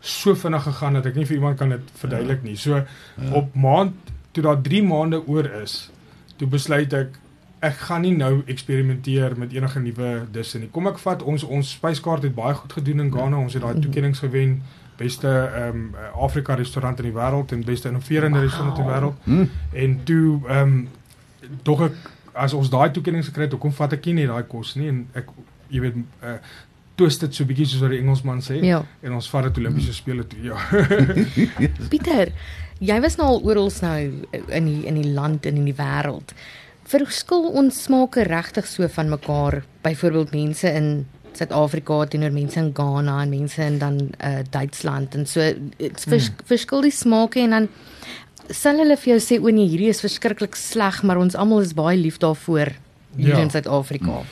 so 0.00 0.34
vinnig 0.34 0.62
gegaan 0.62 0.92
dat 0.94 1.06
ek 1.06 1.14
nie 1.14 1.24
vir 1.26 1.36
iemand 1.36 1.58
kan 1.58 1.68
dit 1.68 1.80
verduidelik 1.94 2.42
nie. 2.42 2.56
So 2.56 2.74
ja. 2.76 2.84
op 3.32 3.54
maand 3.54 3.92
toe 4.32 4.42
daar 4.42 4.60
3 4.62 4.82
maande 4.82 5.26
oor 5.26 5.44
is, 5.62 5.90
toe 6.36 6.48
besluit 6.48 6.92
ek 6.92 7.18
ek 7.64 7.74
gaan 7.88 8.02
nie 8.04 8.12
nou 8.16 8.42
eksperimenteer 8.46 9.38
met 9.38 9.52
enige 9.52 9.80
nuwe 9.80 10.26
disse 10.32 10.58
nie. 10.58 10.68
Kom 10.68 10.86
ek 10.86 10.98
vat 10.98 11.22
ons 11.22 11.42
ons 11.44 11.70
spyskaart 11.70 12.22
het 12.22 12.34
baie 12.34 12.54
goed 12.54 12.72
gedoen 12.72 13.00
in 13.00 13.12
Ghana. 13.12 13.36
Ons 13.38 13.54
het 13.56 13.62
daai 13.62 13.80
toekenninge 13.80 14.14
gewen. 14.20 14.62
Beste 14.96 15.28
ehm 15.28 15.76
um, 15.76 15.94
Afrika 16.26 16.54
restaurant 16.54 17.00
in 17.02 17.10
die 17.10 17.16
wêreld 17.16 17.52
en 17.52 17.64
beste 17.64 17.88
innoverende 17.88 18.38
wow. 18.38 18.46
restaurant 18.46 18.78
in 18.78 18.84
die 18.84 18.92
wêreld. 18.92 19.24
Hm. 19.24 19.46
En 19.84 19.96
toe 20.04 20.40
ehm 20.48 20.76
um, 20.76 20.88
dog 21.62 21.88
ek 21.90 22.12
as 22.34 22.54
ons 22.54 22.70
daai 22.70 22.90
toekenninge 22.90 23.28
gekry 23.28 23.46
het, 23.46 23.54
hoekom 23.54 23.74
vat 23.76 23.92
ek 23.96 24.06
nie 24.12 24.26
daai 24.26 24.44
kos 24.50 24.74
nie 24.78 24.90
en 24.90 25.04
ek 25.14 25.30
jy 25.70 25.82
weet 25.84 25.98
uh, 26.26 26.36
twist 26.98 27.24
dit 27.24 27.34
so 27.34 27.46
bietjie 27.48 27.66
soos 27.68 27.82
wat 27.82 27.94
die 27.94 28.00
Engelsman 28.02 28.42
sê 28.44 28.60
Ja. 28.62 28.82
en 29.02 29.16
ons 29.16 29.30
vat 29.30 29.48
dit 29.48 29.62
Olimpiese 29.62 29.94
spele 29.94 30.26
toe. 30.26 30.42
Ja. 30.42 30.58
Pieter, 31.92 32.30
jy 32.78 32.98
was 33.02 33.18
nou 33.18 33.28
al 33.32 33.42
oral 33.42 33.70
nou 33.82 33.96
in 34.32 34.68
die 34.70 34.84
in 34.90 35.00
die 35.00 35.10
land 35.14 35.46
en 35.46 35.58
in 35.62 35.66
die 35.70 35.78
wêreld. 35.78 36.34
Verskil 36.84 37.48
ons 37.56 37.82
smake 37.86 38.26
regtig 38.28 38.66
so 38.68 38.86
van 38.88 39.08
mekaar? 39.08 39.62
Byvoorbeeld 39.82 40.34
mense 40.36 40.70
in 40.70 41.06
Suid-Afrika 41.36 42.04
teenoor 42.06 42.32
mense 42.32 42.58
in 42.60 42.72
Ghana 42.74 43.22
en 43.22 43.28
mense 43.30 43.62
in 43.62 43.78
dan 43.78 43.98
uh 44.24 44.38
Duitsland 44.50 45.14
en 45.14 45.26
so 45.26 45.40
dit's 45.78 46.04
vers, 46.04 46.28
Hmm. 46.28 46.46
verskil 46.46 46.82
die 46.82 46.90
smake 46.94 47.40
en 47.40 47.50
dan 47.50 47.68
sal 48.50 48.76
hulle 48.78 48.96
vir 48.96 49.14
jou 49.16 49.20
sê 49.20 49.40
o 49.42 49.48
nee, 49.50 49.68
hierdie 49.68 49.88
is 49.88 50.00
verskriklik 50.04 50.54
sleg, 50.56 51.02
maar 51.02 51.16
ons 51.16 51.34
almal 51.34 51.60
is 51.60 51.72
baie 51.74 51.96
lief 51.98 52.18
daarvoor 52.18 52.68
hier 53.16 53.28
Ja. 53.28 53.38
in 53.38 53.50
Suid-Afrika. 53.50 54.22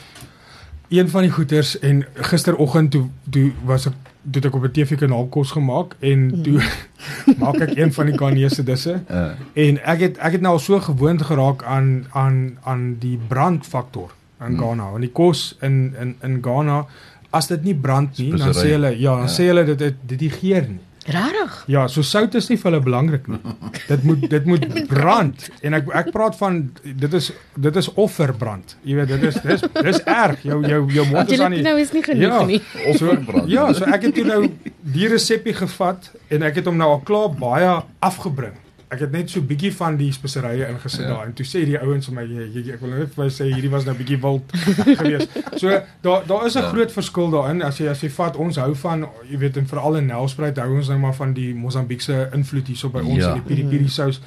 Een 0.92 1.08
van 1.08 1.22
die 1.22 1.30
goeters 1.30 1.78
en 1.80 2.04
gisteroggend 2.14 2.90
toe 2.90 3.06
toe 3.30 3.52
was 3.64 3.86
ek 3.86 3.92
toe 4.30 4.34
het 4.42 4.44
ek 4.44 4.54
op 4.54 4.62
'n 4.64 4.70
TV-kanaal 4.72 5.26
kos 5.26 5.50
gemaak 5.50 5.94
en 6.00 6.42
toe 6.42 6.60
maak 7.42 7.56
ek 7.60 7.76
een 7.78 7.92
van 7.92 8.06
die 8.06 8.16
Ghanese 8.18 8.62
disse 8.62 9.00
Uh, 9.10 9.30
en 9.54 9.78
ek 9.84 10.00
het 10.00 10.18
ek 10.18 10.32
het 10.32 10.40
nou 10.40 10.52
al 10.52 10.58
so 10.58 10.78
gewoond 10.80 11.22
geraak 11.22 11.62
aan 11.64 12.06
aan 12.12 12.58
aan 12.64 12.96
die 13.00 13.18
brandfaktor 13.28 14.10
in 14.48 14.56
Ghana 14.60 14.90
want 14.92 15.02
die 15.06 15.12
kos 15.12 15.56
in 15.62 15.94
in 16.00 16.14
in 16.22 16.40
Ghana 16.42 16.86
as 17.32 17.46
dit 17.48 17.64
nie 17.64 17.74
brand 17.74 18.18
nie 18.18 18.30
dan 18.36 18.52
sê 18.54 18.72
hulle 18.76 18.94
ja 18.98 19.16
dan 19.16 19.28
Ja. 19.28 19.34
sê 19.36 19.46
hulle 19.50 19.64
dit 19.64 19.78
dit 19.78 19.94
dit 20.06 20.18
die 20.18 20.30
geur 20.30 20.62
nie 20.68 20.80
Regtig? 21.04 21.64
Ja, 21.66 21.88
so 21.90 22.02
sout 22.06 22.34
is 22.38 22.46
nie 22.48 22.56
vir 22.56 22.70
hulle 22.70 22.80
belangrik 22.84 23.24
nie. 23.26 23.40
Dit 23.88 24.04
moet 24.06 24.20
dit 24.30 24.44
moet 24.46 24.62
brand. 24.92 25.48
En 25.66 25.74
ek 25.74 25.88
ek 25.98 26.12
praat 26.14 26.36
van 26.38 26.60
dit 26.84 27.14
is 27.18 27.32
dit 27.58 27.76
is 27.80 27.88
offerbrand. 27.98 28.76
Jy 28.86 28.94
weet, 29.00 29.08
dit 29.08 29.24
is 29.32 29.40
dis 29.42 29.64
dis 29.82 29.98
erg. 30.06 30.44
Jou 30.46 30.60
jou 30.62 30.78
jou 30.94 31.06
mond 31.10 31.32
is 31.34 31.40
aan 31.42 31.56
die 31.58 31.62
nou 31.66 31.74
is 31.82 31.90
nie 31.92 32.04
genoeg 32.06 32.22
Ja. 32.22 32.44
nie. 32.46 32.60
offerbrand. 32.92 33.50
Ja, 33.50 33.64
so 33.74 33.82
ek 33.90 34.02
het 34.06 34.14
toe 34.14 34.24
nou 34.30 34.46
die 34.94 35.08
resepie 35.10 35.54
gevat 35.58 36.06
en 36.30 36.46
ek 36.46 36.60
het 36.62 36.70
hom 36.70 36.78
nou 36.78 36.92
al 36.94 37.02
klaar 37.10 37.34
baie 37.34 37.74
afgebring. 37.98 38.54
Ek 38.92 39.00
het 39.00 39.12
net 39.14 39.30
so 39.32 39.40
bietjie 39.40 39.70
van 39.72 39.96
die 39.96 40.10
speserye 40.12 40.66
ingesit 40.68 41.00
Ja. 41.00 41.06
daar 41.08 41.24
en 41.26 41.32
toe 41.32 41.46
sê 41.46 41.64
die 41.64 41.78
ouens 41.80 42.06
vir 42.06 42.14
my 42.14 42.22
jy, 42.28 42.42
jy, 42.54 42.72
ek 42.74 42.80
wil 42.80 42.90
net 42.90 43.14
vir 43.14 43.30
sê 43.32 43.46
hierdie 43.48 43.70
was 43.72 43.84
nou 43.88 43.94
bietjie 43.96 44.18
wild 44.20 44.52
geweest. 45.00 45.28
So 45.56 45.68
daar 46.02 46.26
daar 46.26 46.46
is 46.46 46.54
'n 46.56 46.62
Ja. 46.62 46.68
groot 46.72 46.92
verskil 46.92 47.30
daarin 47.30 47.62
as 47.64 47.78
jy 47.78 47.88
as 47.88 48.00
jy 48.02 48.10
vat 48.10 48.36
ons 48.36 48.56
hou 48.56 48.74
van 48.74 49.06
jy 49.30 49.38
weet 49.38 49.56
en 49.56 49.66
veral 49.66 49.96
in 49.96 50.06
Nelspruit 50.06 50.56
hou 50.58 50.76
ons 50.76 50.88
nou 50.88 50.98
maar 50.98 51.14
van 51.14 51.32
die 51.32 51.54
Mosambiekse 51.54 52.28
invloed 52.34 52.66
hierso 52.66 52.88
by 52.88 53.00
ons 53.00 53.16
Ja. 53.24 53.28
in 53.34 53.42
die 53.42 53.54
piri 53.54 53.64
piri 53.64 53.88
sous 53.88 54.20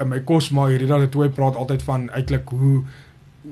in 0.00 0.08
my 0.08 0.20
kos 0.20 0.50
maar 0.50 0.68
hierdie 0.68 0.86
dat 0.88 1.10
toe 1.10 1.28
praat 1.28 1.56
altyd 1.56 1.82
van 1.82 2.10
uitlik 2.10 2.48
hoe 2.48 2.84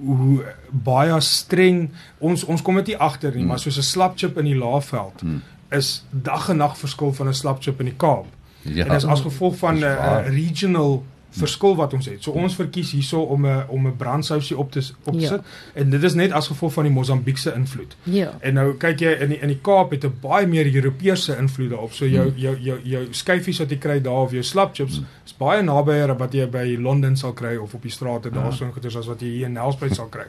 hoe 0.05 0.45
baie 0.71 1.21
streng 1.21 1.91
ons 2.21 2.45
ons 2.45 2.63
kom 2.63 2.75
dit 2.77 2.87
nie 2.87 2.97
agter 2.97 3.31
nie, 3.31 3.39
Hmm. 3.41 3.49
maar 3.49 3.59
soos 3.59 3.79
'n 3.79 3.83
slapchip 3.83 4.37
in 4.39 4.45
die 4.45 4.55
Laagveld 4.57 5.21
Hmm. 5.21 5.43
is 5.71 6.05
dag 6.11 6.49
en 6.51 6.57
nag 6.57 6.77
verskil 6.79 7.13
van 7.13 7.29
'n 7.29 7.35
slapchip 7.35 7.81
in 7.81 7.87
die 7.87 7.95
Kaap. 7.97 8.27
Ja. 8.75 8.85
En 8.85 8.93
dis 8.95 9.05
as 9.05 9.21
gevolg 9.21 9.57
van 9.57 9.79
'n 9.79 9.83
uh, 9.83 10.19
regional 10.27 11.05
verskil 11.31 11.77
wat 11.77 11.93
ons 11.95 12.07
het. 12.07 12.23
So 12.23 12.31
ons 12.31 12.55
verkies 12.55 12.93
hierso 12.93 13.21
om 13.23 13.47
'n 13.47 13.65
om 13.69 13.87
'n 13.87 13.97
brandsousie 13.97 14.59
op 14.59 14.73
te 14.73 14.81
op 15.05 15.15
te 15.15 15.21
Ja. 15.21 15.29
sit 15.29 15.41
en 15.75 15.91
dit 15.91 16.03
is 16.03 16.15
net 16.15 16.33
as 16.33 16.47
gevolg 16.47 16.73
van 16.73 16.85
die 16.85 16.93
Mosambiekse 16.93 17.55
invloed. 17.55 17.97
Ja. 18.03 18.33
En 18.41 18.55
nou 18.55 18.75
kyk 18.75 18.99
jy 19.01 19.11
in 19.21 19.29
die, 19.29 19.39
in 19.41 19.49
die 19.49 19.59
Kaap 19.63 19.91
het 19.91 20.05
'n 20.05 20.15
baie 20.21 20.47
meer 20.47 20.75
Europese 20.75 21.37
invloed 21.39 21.71
daarop. 21.71 21.93
So 21.93 22.07
jou 22.07 22.29
Hmm. 22.29 22.39
jou 22.39 22.57
jou 22.61 22.79
jou 22.85 23.07
skyfies 23.11 23.59
wat 23.59 23.71
jy 23.71 23.77
kry 23.79 24.01
daar 24.01 24.23
of 24.23 24.31
jou 24.31 24.43
slapchips 24.43 25.01
is 25.27 25.33
baie 25.37 25.63
naby 25.63 26.07
wat 26.19 26.33
jy 26.33 26.47
by 26.47 26.77
Londen 26.81 27.17
sal 27.17 27.33
kry 27.33 27.57
of 27.57 27.75
op 27.75 27.83
die 27.83 27.91
strate 27.91 28.31
daarso 28.31 28.65
en 28.65 28.73
goeders 28.73 28.97
as 28.97 29.07
wat 29.07 29.21
jy 29.21 29.29
hier 29.29 29.47
in 29.47 29.53
Nelspruit 29.53 29.95
sal 29.95 30.07
kry. 30.09 30.25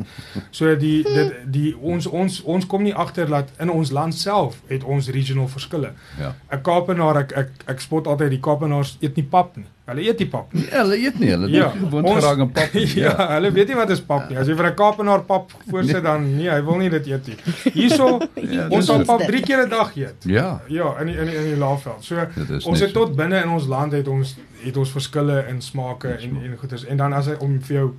So 0.52 0.76
die 0.76 1.04
dit 1.18 1.34
die 1.52 1.76
ons 1.82 2.08
ons 2.08 2.42
ons 2.44 2.66
kom 2.68 2.84
nie 2.84 2.94
agter 2.96 3.28
dat 3.28 3.50
in 3.60 3.70
ons 3.70 3.92
land 3.92 4.14
self 4.16 4.62
het 4.68 4.84
ons 4.84 5.08
regional 5.10 5.48
verskille. 5.48 5.92
Ja. 6.20 6.36
'n 6.52 6.62
Kaapenaar 6.62 7.18
ek 7.18 7.32
ek 7.32 7.50
ek 7.68 7.80
spot 7.80 8.08
altyd 8.08 8.30
die 8.30 8.40
Kaapenaars 8.40 8.98
eet 9.02 9.16
nie 9.16 9.26
pap 9.26 9.56
nie. 9.58 9.66
Hulle 9.90 10.04
eet 10.06 10.20
nie 10.24 10.28
pap 10.30 10.54
nie. 10.54 10.66
Ja, 10.70 10.82
hulle 10.84 10.98
eet 11.02 11.20
nie, 11.20 11.30
hulle 11.34 11.50
Ja, 11.50 11.64
ja, 11.64 11.70
gewoon 11.80 12.06
ons- 12.06 12.20
geraak 12.24 12.40
aan 12.46 12.52
pap. 12.52 12.74
nie. 12.74 12.86
Ja, 13.06 13.14
hulle 13.36 13.52
weet 13.52 13.68
nie 13.72 13.76
wat 13.80 13.90
is 13.96 14.02
pap 14.02 14.30
nie. 14.30 14.38
As 14.38 14.48
jy 14.48 14.56
vir 14.60 14.68
'n 14.70 14.76
Kaapenaar 14.76 15.24
pap 15.26 15.52
voorsit 15.70 16.04
dan 16.04 16.28
nee, 16.38 16.50
hy 16.50 16.62
wil 16.64 16.78
nie 16.78 16.90
dit 16.90 17.08
eet 17.08 17.28
nie. 17.28 17.38
Hierso 17.74 18.20
Ja, 18.58 18.68
ons 18.70 18.86
sal 18.86 19.04
pap 19.06 19.20
dit. 19.26 19.28
3 19.28 19.42
keer 19.42 19.66
'n 19.66 19.70
dag 19.70 19.96
eet. 19.98 20.24
Ja, 20.26 20.62
Ja, 20.70 20.94
in 21.02 21.08
die, 21.08 21.16
in 21.18 21.26
die, 21.26 21.36
in 21.36 21.44
die 21.54 21.58
Laagveld. 21.58 22.04
So 22.04 22.16
ons 22.70 22.80
het 22.80 22.94
tot 22.94 23.16
binne 23.16 23.42
in 23.44 23.50
ons 23.50 23.68
land 23.68 23.92
het 23.94 24.08
ons 24.08 24.36
het 24.64 24.78
ons 24.78 24.90
verskille 24.92 25.46
in 25.50 25.62
smake 25.62 26.08
en 26.20 26.38
en 26.44 26.58
goeders. 26.58 26.86
En 26.86 26.98
dan 26.98 27.14
as 27.14 27.26
hy 27.28 27.36
om 27.40 27.60
vir 27.62 27.76
jou 27.78 27.90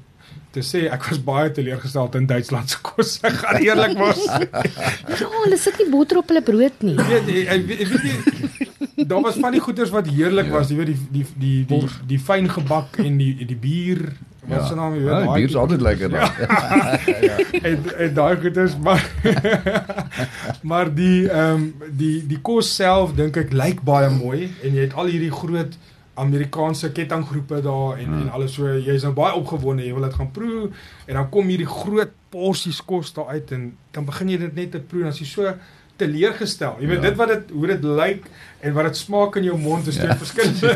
te 0.52 0.60
sê 0.60 0.90
ek 0.92 1.04
was 1.08 1.18
baie 1.24 1.50
teleurgesteld 1.50 2.14
in 2.14 2.26
Duitsland 2.26 2.70
se 2.70 2.76
kos. 2.82 3.18
Ek 3.22 3.32
gaan 3.32 3.56
eerlik 3.62 3.96
was. 3.98 4.18
Ja, 4.26 5.28
hulle 5.44 5.56
sit 5.58 5.78
nie 5.78 5.88
botter 5.90 6.18
op 6.18 6.28
hulle 6.28 6.42
brood 6.42 6.82
nie. 6.82 6.96
Weet 6.96 7.26
jy 7.26 7.44
jy 7.46 7.58
weet 7.66 8.02
nie 8.04 8.69
daar 9.06 9.20
was 9.22 9.36
van 9.40 9.52
die 9.52 9.60
goeders 9.60 9.90
wat 9.90 10.06
heerlik 10.06 10.46
Ja. 10.46 10.52
was, 10.52 10.68
jy 10.68 10.76
weet 10.76 10.86
die 10.86 10.98
die 11.10 11.26
die 11.38 11.54
die, 11.66 11.78
die, 11.80 11.88
die 12.06 12.18
fyn 12.18 12.48
gebak 12.50 12.98
en 12.98 13.16
die 13.18 13.44
die 13.46 13.56
bier 13.56 14.02
wat 14.48 14.58
ja. 14.60 14.66
se 14.66 14.74
naam 14.74 14.94
jy 14.94 15.00
weet. 15.04 15.10
Ja, 15.12 15.20
die 15.20 15.32
bier 15.34 15.48
is 15.48 15.56
altyd 15.56 15.80
lekker 15.80 16.10
dan. 16.10 16.30
en 17.68 17.84
en 18.06 18.14
daai 18.14 18.36
goeders 18.40 18.76
maar 18.78 19.04
maar 20.70 20.94
die 20.94 21.28
ehm 21.28 21.54
um, 21.54 21.74
die 21.96 22.26
die 22.26 22.40
kos 22.42 22.74
self 22.76 23.14
dink 23.14 23.36
ek 23.36 23.52
lyk 23.52 23.82
baie 23.86 24.10
mooi 24.10 24.48
en 24.62 24.74
jy 24.74 24.86
het 24.88 24.94
al 24.94 25.10
hierdie 25.12 25.32
groot 25.32 25.76
Amerikaanse 26.20 26.90
kettinggroepe 26.92 27.60
daar 27.64 27.98
en 27.98 28.10
Ja. 28.10 28.20
en 28.20 28.30
alles 28.36 28.54
so 28.54 28.68
jy's 28.78 29.02
nou 29.06 29.12
baie 29.16 29.34
opgewonde 29.34 29.84
jy 29.86 29.92
wil 29.94 30.02
dit 30.08 30.14
gaan 30.18 30.30
proe 30.34 30.70
en 31.06 31.14
dan 31.14 31.28
kom 31.30 31.48
hierdie 31.48 31.68
groot 31.70 32.10
porsies 32.30 32.80
kos 32.84 33.12
daar 33.16 33.28
uit 33.36 33.52
en 33.52 33.70
dan 33.90 34.04
begin 34.04 34.28
jy 34.34 34.38
dit 34.38 34.54
net 34.54 34.70
te 34.74 34.80
proe 34.80 35.02
en 35.06 35.08
as 35.14 35.18
jy 35.22 35.26
so 35.26 35.54
teleurgestel. 36.00 36.76
Jy 36.80 36.86
weet 36.94 37.02
Ja. 37.02 37.08
dit 37.10 37.16
wat 37.20 37.28
dit 37.34 37.50
hoe 37.52 37.66
dit 37.74 37.84
lyk 37.84 38.26
en 38.60 38.72
wat 38.76 38.90
dit 38.90 38.96
smaak 38.96 39.36
in 39.40 39.44
jou 39.50 39.56
mond 39.58 39.86
is 39.86 39.96
twee 40.00 40.08
Ja. 40.08 40.16
verskillende. 40.16 40.74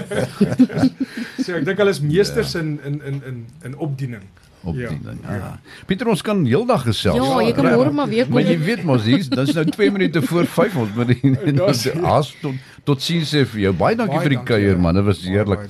so 1.44 1.52
ek 1.58 1.64
dink 1.68 1.78
hulle 1.82 1.90
is 1.94 2.00
meesters 2.04 2.54
in 2.60 2.78
in 2.84 3.00
in 3.04 3.20
in 3.32 3.44
in 3.64 3.76
opdiening. 3.76 4.22
Op 4.64 4.76
Ja. 4.80 4.88
Ja. 4.88 5.34
Ja. 5.36 5.48
Pieter, 5.86 6.08
ons 6.08 6.22
kan 6.24 6.38
heeldag 6.48 6.86
gesels. 6.88 7.16
Ja, 7.20 7.40
jy 7.44 7.52
kan 7.52 7.66
Ja. 7.68 7.74
môre 7.76 7.92
maar 7.92 8.08
weer 8.08 8.24
kom. 8.24 8.32
Maar 8.38 8.46
jy 8.48 8.56
weet 8.64 8.82
mos 8.84 9.04
dis 9.04 9.28
nou 9.52 9.64
2 9.68 9.90
minute 9.92 10.22
voor 10.24 10.46
5 10.46 10.76
ons 10.76 10.94
moet 10.96 11.08
die 11.12 11.34
Daar's- 11.60 11.90
as 12.16 12.32
tot 12.40 12.54
tot 12.84 13.00
sien 13.02 13.22
sê 13.24 13.44
vir 13.48 13.60
jou. 13.60 13.72
Baie 13.72 13.96
dankie 13.96 14.16
Baie 14.18 14.28
vir 14.28 14.34
die 14.36 14.42
kuier 14.44 14.74
ja. 14.74 14.80
man, 14.80 14.94
dit 14.94 15.04
was 15.04 15.22
heerlik. 15.24 15.60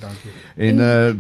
En 0.57 0.79
uh 0.79 1.15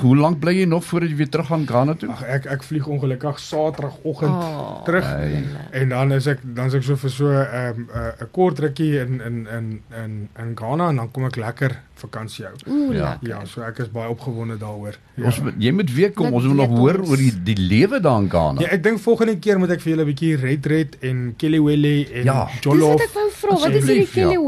hoe 0.00 0.16
lank 0.16 0.38
bly 0.40 0.52
jy 0.60 0.64
nog 0.66 0.84
voordat 0.84 1.10
jy 1.10 1.16
weer 1.16 1.28
terug 1.30 1.46
gaan 1.50 1.66
Ghana 1.66 1.94
toe? 1.94 2.08
Ag 2.10 2.22
ek 2.22 2.46
ek 2.46 2.62
vlieg 2.62 2.86
ongelukkig 2.86 3.38
Saterdagoggend 3.42 4.30
Oh, 4.30 4.82
terug. 4.84 5.04
Hey. 5.06 5.42
En 5.82 5.88
dan 5.88 6.12
is 6.12 6.26
ek 6.26 6.38
dan 6.44 6.66
is 6.66 6.74
ek 6.74 6.82
so 6.86 6.96
vir 6.96 7.10
so 7.10 7.26
'n 7.30 7.76
um, 7.76 7.88
'n 8.20 8.30
kort 8.32 8.58
rukkie 8.58 8.98
in 9.00 9.20
in 9.20 9.46
in 9.58 9.66
in 10.02 10.28
in 10.38 10.54
Ghana 10.56 10.88
en 10.88 10.96
dan 10.96 11.10
kom 11.10 11.24
ek 11.26 11.36
lekker 11.36 11.78
vakansie 12.00 12.44
hou. 12.46 12.54
Ja. 12.94 13.10
lekker. 13.10 13.28
Ja, 13.28 13.44
so 13.44 13.60
ek 13.62 13.78
is 13.78 13.88
baie 13.92 14.08
opgewonde 14.08 14.56
daaroor. 14.58 14.96
Ja. 15.16 15.24
Ons 15.26 15.40
jy 15.58 15.72
moet 15.72 15.90
weer 15.92 16.12
kom, 16.12 16.32
ons 16.32 16.44
wil 16.44 16.54
nog 16.54 16.68
hoor 16.78 17.00
oor 17.06 17.16
die 17.16 17.32
die 17.44 17.56
lewe 17.58 18.00
daar 18.00 18.22
in 18.22 18.30
Ghana. 18.30 18.60
Ja, 18.60 18.68
ek 18.68 18.82
dink 18.82 18.98
volgende 19.00 19.38
keer 19.38 19.58
moet 19.58 19.70
ek 19.70 19.80
vir 19.80 19.92
julle 19.94 20.04
'n 20.06 20.10
bietjie 20.14 20.36
Red 20.36 20.66
Red 20.66 20.96
en 21.02 21.34
Kelewele 21.36 22.06
en 22.12 22.24
Ja. 22.24 22.46
Dis 22.46 22.60
Jollof. 22.64 22.92
wat 22.92 23.00
ek 23.02 23.14
wou 23.14 23.28
vra. 23.30 23.50
Wat 23.60 23.74
is 23.74 23.84
hierdie 23.84 24.08
ja. 24.08 24.12
kille 24.12 24.38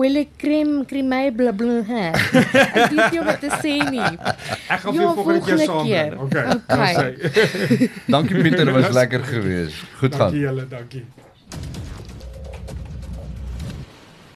wille 0.72 0.86
crème 0.90 1.12
crème 1.12 1.30
bla 1.36 1.52
bla 1.52 1.78
hè? 1.88 2.04
Ek 2.82 2.90
weet 2.90 3.12
nie 3.16 3.22
wat 3.26 3.40
te 3.44 3.50
sê 3.62 3.74
nie. 3.90 4.02
Ek 4.68 4.80
gaan 4.80 4.92
vir 4.92 5.00
Ja, 5.00 5.06
jou 5.06 5.14
volgende 5.18 5.44
keer 5.46 5.64
saam. 5.66 5.86
keer. 5.86 6.18
Okay. 6.26 6.44
Okay. 6.56 7.90
Dankie 8.16 8.42
Pieter, 8.42 8.72
was 8.78 8.90
lekker 8.96 9.24
geweest. 9.32 9.84
Goed 10.00 10.14
gaan. 10.14 10.30
Dankie 10.32 10.46
julle, 10.48 10.68
dankie. 10.76 11.06